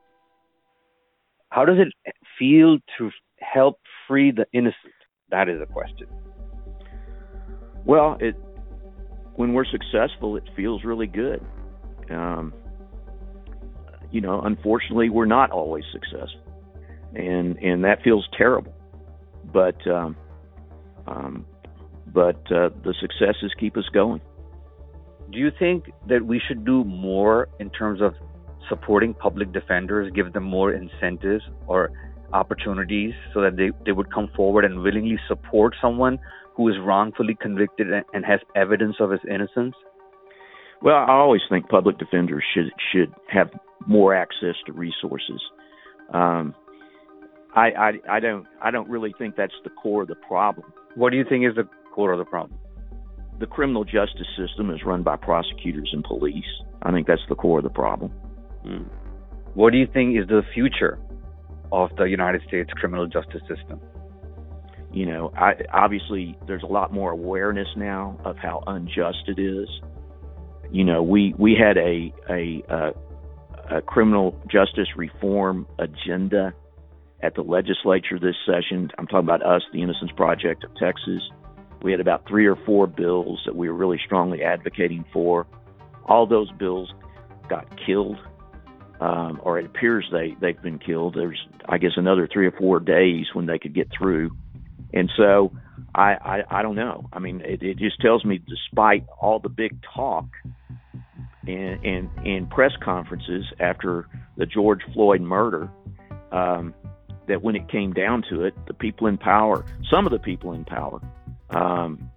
How 1.51 1.65
does 1.65 1.79
it 1.79 2.15
feel 2.39 2.79
to 2.99 3.11
help 3.41 3.81
free 4.07 4.31
the 4.31 4.47
innocent? 4.53 4.95
That 5.31 5.49
is 5.49 5.61
a 5.61 5.67
question. 5.67 6.07
Well, 7.85 8.19
it 8.21 8.35
when 9.35 9.53
we're 9.53 9.65
successful, 9.65 10.37
it 10.37 10.43
feels 10.57 10.85
really 10.85 11.07
good. 11.07 11.45
Um, 12.11 12.53
you 14.11 14.21
know, 14.21 14.41
unfortunately, 14.41 15.11
we're 15.11 15.27
not 15.27 15.51
always 15.51 15.85
successful, 15.93 16.43
and 17.15 17.57
and 17.59 17.85
that 17.85 18.03
feels 18.03 18.29
terrible. 18.37 18.75
But 19.53 19.87
um, 19.87 20.17
um, 21.07 21.47
but 22.07 22.41
uh, 22.53 22.71
the 22.85 22.95
successes 23.01 23.53
keep 23.59 23.77
us 23.77 23.89
going. 23.93 24.21
Do 25.31 25.39
you 25.39 25.51
think 25.59 25.91
that 26.09 26.25
we 26.25 26.41
should 26.47 26.65
do 26.65 26.85
more 26.85 27.49
in 27.59 27.71
terms 27.71 28.01
of 28.01 28.15
supporting 28.69 29.15
public 29.15 29.53
defenders, 29.53 30.11
give 30.15 30.33
them 30.33 30.45
more 30.45 30.73
incentives 30.73 31.45
or 31.67 31.91
opportunities 32.33 33.15
so 33.33 33.41
that 33.41 33.57
they, 33.57 33.71
they 33.85 33.93
would 33.93 34.13
come 34.13 34.29
forward 34.37 34.65
and 34.65 34.81
willingly 34.81 35.19
support 35.27 35.75
someone 35.81 36.19
who 36.55 36.69
is 36.69 36.75
wrongfully 36.83 37.37
convicted 37.41 37.87
and 38.13 38.25
has 38.25 38.41
evidence 38.57 38.97
of 39.01 39.11
his 39.11 39.21
innocence? 39.31 39.75
Well, 40.83 40.97
I 40.97 41.13
always 41.13 41.41
think 41.49 41.69
public 41.69 41.99
defenders 41.99 42.45
should 42.55 42.71
should 42.93 43.13
have 43.33 43.51
more 43.87 44.15
access 44.15 44.55
to 44.67 44.73
resources. 44.73 45.41
Um, 46.13 46.55
I, 47.55 47.71
I 47.71 48.17
I 48.17 48.21
don't 48.21 48.47
I 48.63 48.71
don't 48.71 48.89
really 48.89 49.15
think 49.19 49.37
that's 49.37 49.55
the 49.65 49.71
core 49.71 50.03
of 50.03 50.09
the 50.09 50.15
problem. 50.15 50.73
What 50.95 51.11
do 51.11 51.17
you 51.17 51.25
think 51.29 51.45
is 51.45 51.57
the 51.57 51.69
core 51.93 52.13
of 52.13 52.19
the 52.19 52.25
problem? 52.25 52.59
The 53.39 53.47
criminal 53.47 53.85
justice 53.85 54.27
system 54.37 54.71
is 54.71 54.81
run 54.85 55.03
by 55.03 55.17
prosecutors 55.17 55.91
and 55.93 56.03
police. 56.05 56.45
I 56.83 56.91
think 56.91 57.07
that's 57.07 57.23
the 57.29 57.35
core 57.35 57.59
of 57.59 57.65
the 57.65 57.71
problem. 57.71 58.11
Hmm. 58.63 58.85
What 59.55 59.71
do 59.73 59.79
you 59.79 59.87
think 59.93 60.19
is 60.19 60.27
the 60.29 60.43
future 60.55 60.99
of 61.73 61.91
the 61.97 62.05
United 62.05 62.43
States 62.47 62.71
criminal 62.75 63.07
justice 63.07 63.43
system? 63.43 63.81
You 64.93 65.07
know, 65.07 65.33
I, 65.37 65.53
obviously 65.73 66.37
there's 66.47 66.63
a 66.63 66.73
lot 66.73 66.93
more 66.93 67.11
awareness 67.11 67.69
now 67.77 68.19
of 68.25 68.37
how 68.39 68.63
unjust 68.67 69.25
it 69.27 69.39
is. 69.39 69.69
You 70.71 70.85
know, 70.85 71.03
we 71.03 71.35
we 71.39 71.55
had 71.55 71.77
a 71.77 72.13
a, 72.31 72.63
a, 72.69 73.77
a 73.79 73.83
criminal 73.83 74.41
justice 74.51 74.89
reform 74.97 75.67
agenda 75.79 76.55
at 77.23 77.35
the 77.35 77.43
legislature 77.43 78.19
this 78.19 78.37
session. 78.47 78.91
I'm 78.99 79.07
talking 79.07 79.27
about 79.27 79.45
us, 79.45 79.63
the 79.73 79.83
Innocence 79.83 80.11
Project 80.17 80.65
of 80.65 80.71
Texas. 80.77 81.23
We 81.83 81.93
had 81.93 82.01
about 82.01 82.27
three 82.29 82.47
or 82.47 82.57
four 82.57 82.87
bills 82.87 83.41
that 83.47 83.55
we 83.57 83.69
were 83.69 83.75
really 83.75 84.01
strongly 84.05 84.43
advocating 84.43 85.05
for. 85.13 85.47
All 86.07 86.27
those 86.27 86.51
bills 86.53 86.93
got 87.49 87.67
killed 87.87 88.19
um, 89.01 89.41
or 89.43 89.59
it 89.59 89.67
appears 89.67 90.07
they 90.11 90.37
they've 90.41 90.61
been 90.61 90.79
killed. 90.79 91.15
There's 91.15 91.39
I 91.69 91.79
guess 91.79 91.93
another 91.97 92.29
three 92.31 92.47
or 92.47 92.53
four 92.53 92.81
days 92.81 93.27
when 93.33 93.47
they 93.47 93.59
could 93.59 93.75
get 93.75 93.89
through, 93.97 94.31
and 94.93 95.11
so 95.17 95.53
I 95.95 96.15
I, 96.15 96.59
I 96.59 96.63
don't 96.63 96.75
know. 96.75 97.09
I 97.13 97.19
mean, 97.19 97.41
it, 97.43 97.63
it 97.63 97.79
just 97.79 98.01
tells 98.01 98.25
me, 98.25 98.41
despite 98.49 99.07
all 99.21 99.39
the 99.39 99.49
big 99.49 99.79
talk 99.95 100.27
and 101.47 101.85
and 101.85 102.11
and 102.27 102.51
press 102.51 102.73
conferences 102.83 103.45
after 103.61 104.09
the 104.37 104.47
George 104.47 104.81
Floyd 104.93 105.21
murder, 105.21 105.71
um, 106.33 106.75
that 107.29 107.43
when 107.43 107.55
it 107.55 107.69
came 107.69 107.93
down 107.93 108.25
to 108.31 108.45
it, 108.45 108.55
the 108.67 108.75
people 108.75 109.07
in 109.07 109.17
power, 109.17 109.65
some 109.89 110.07
of 110.07 110.13
the 110.13 110.19
people 110.19 110.53
in 110.53 110.65
power, 110.65 111.01
um, 111.51 112.11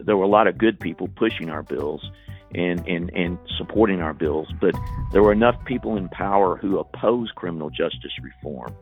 there 0.00 0.16
were 0.16 0.24
a 0.24 0.28
lot 0.28 0.46
of 0.46 0.58
good 0.58 0.78
people 0.78 1.08
pushing 1.08 1.50
our 1.50 1.62
bills 1.62 2.10
and, 2.54 2.86
and, 2.88 3.10
and 3.14 3.38
supporting 3.56 4.00
our 4.00 4.14
bills. 4.14 4.48
But 4.60 4.74
there 5.12 5.22
were 5.22 5.32
enough 5.32 5.56
people 5.64 5.96
in 5.96 6.08
power 6.08 6.56
who 6.56 6.78
opposed 6.78 7.34
criminal 7.34 7.70
justice 7.70 8.12
reform 8.22 8.74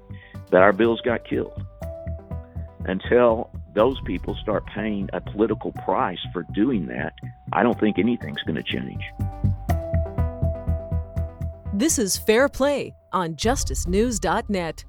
that 0.50 0.62
our 0.62 0.72
bills 0.72 1.00
got 1.02 1.24
killed. 1.24 1.60
Until 2.84 3.50
those 3.74 4.00
people 4.06 4.34
start 4.42 4.64
paying 4.66 5.10
a 5.12 5.20
political 5.20 5.72
price 5.72 6.18
for 6.32 6.44
doing 6.54 6.86
that, 6.86 7.12
I 7.52 7.62
don't 7.62 7.78
think 7.78 7.98
anything's 7.98 8.42
going 8.42 8.56
to 8.56 8.62
change. 8.62 9.02
This 11.74 11.98
is 11.98 12.16
Fair 12.16 12.48
Play 12.48 12.94
on 13.12 13.34
justicenews.net. 13.34 14.84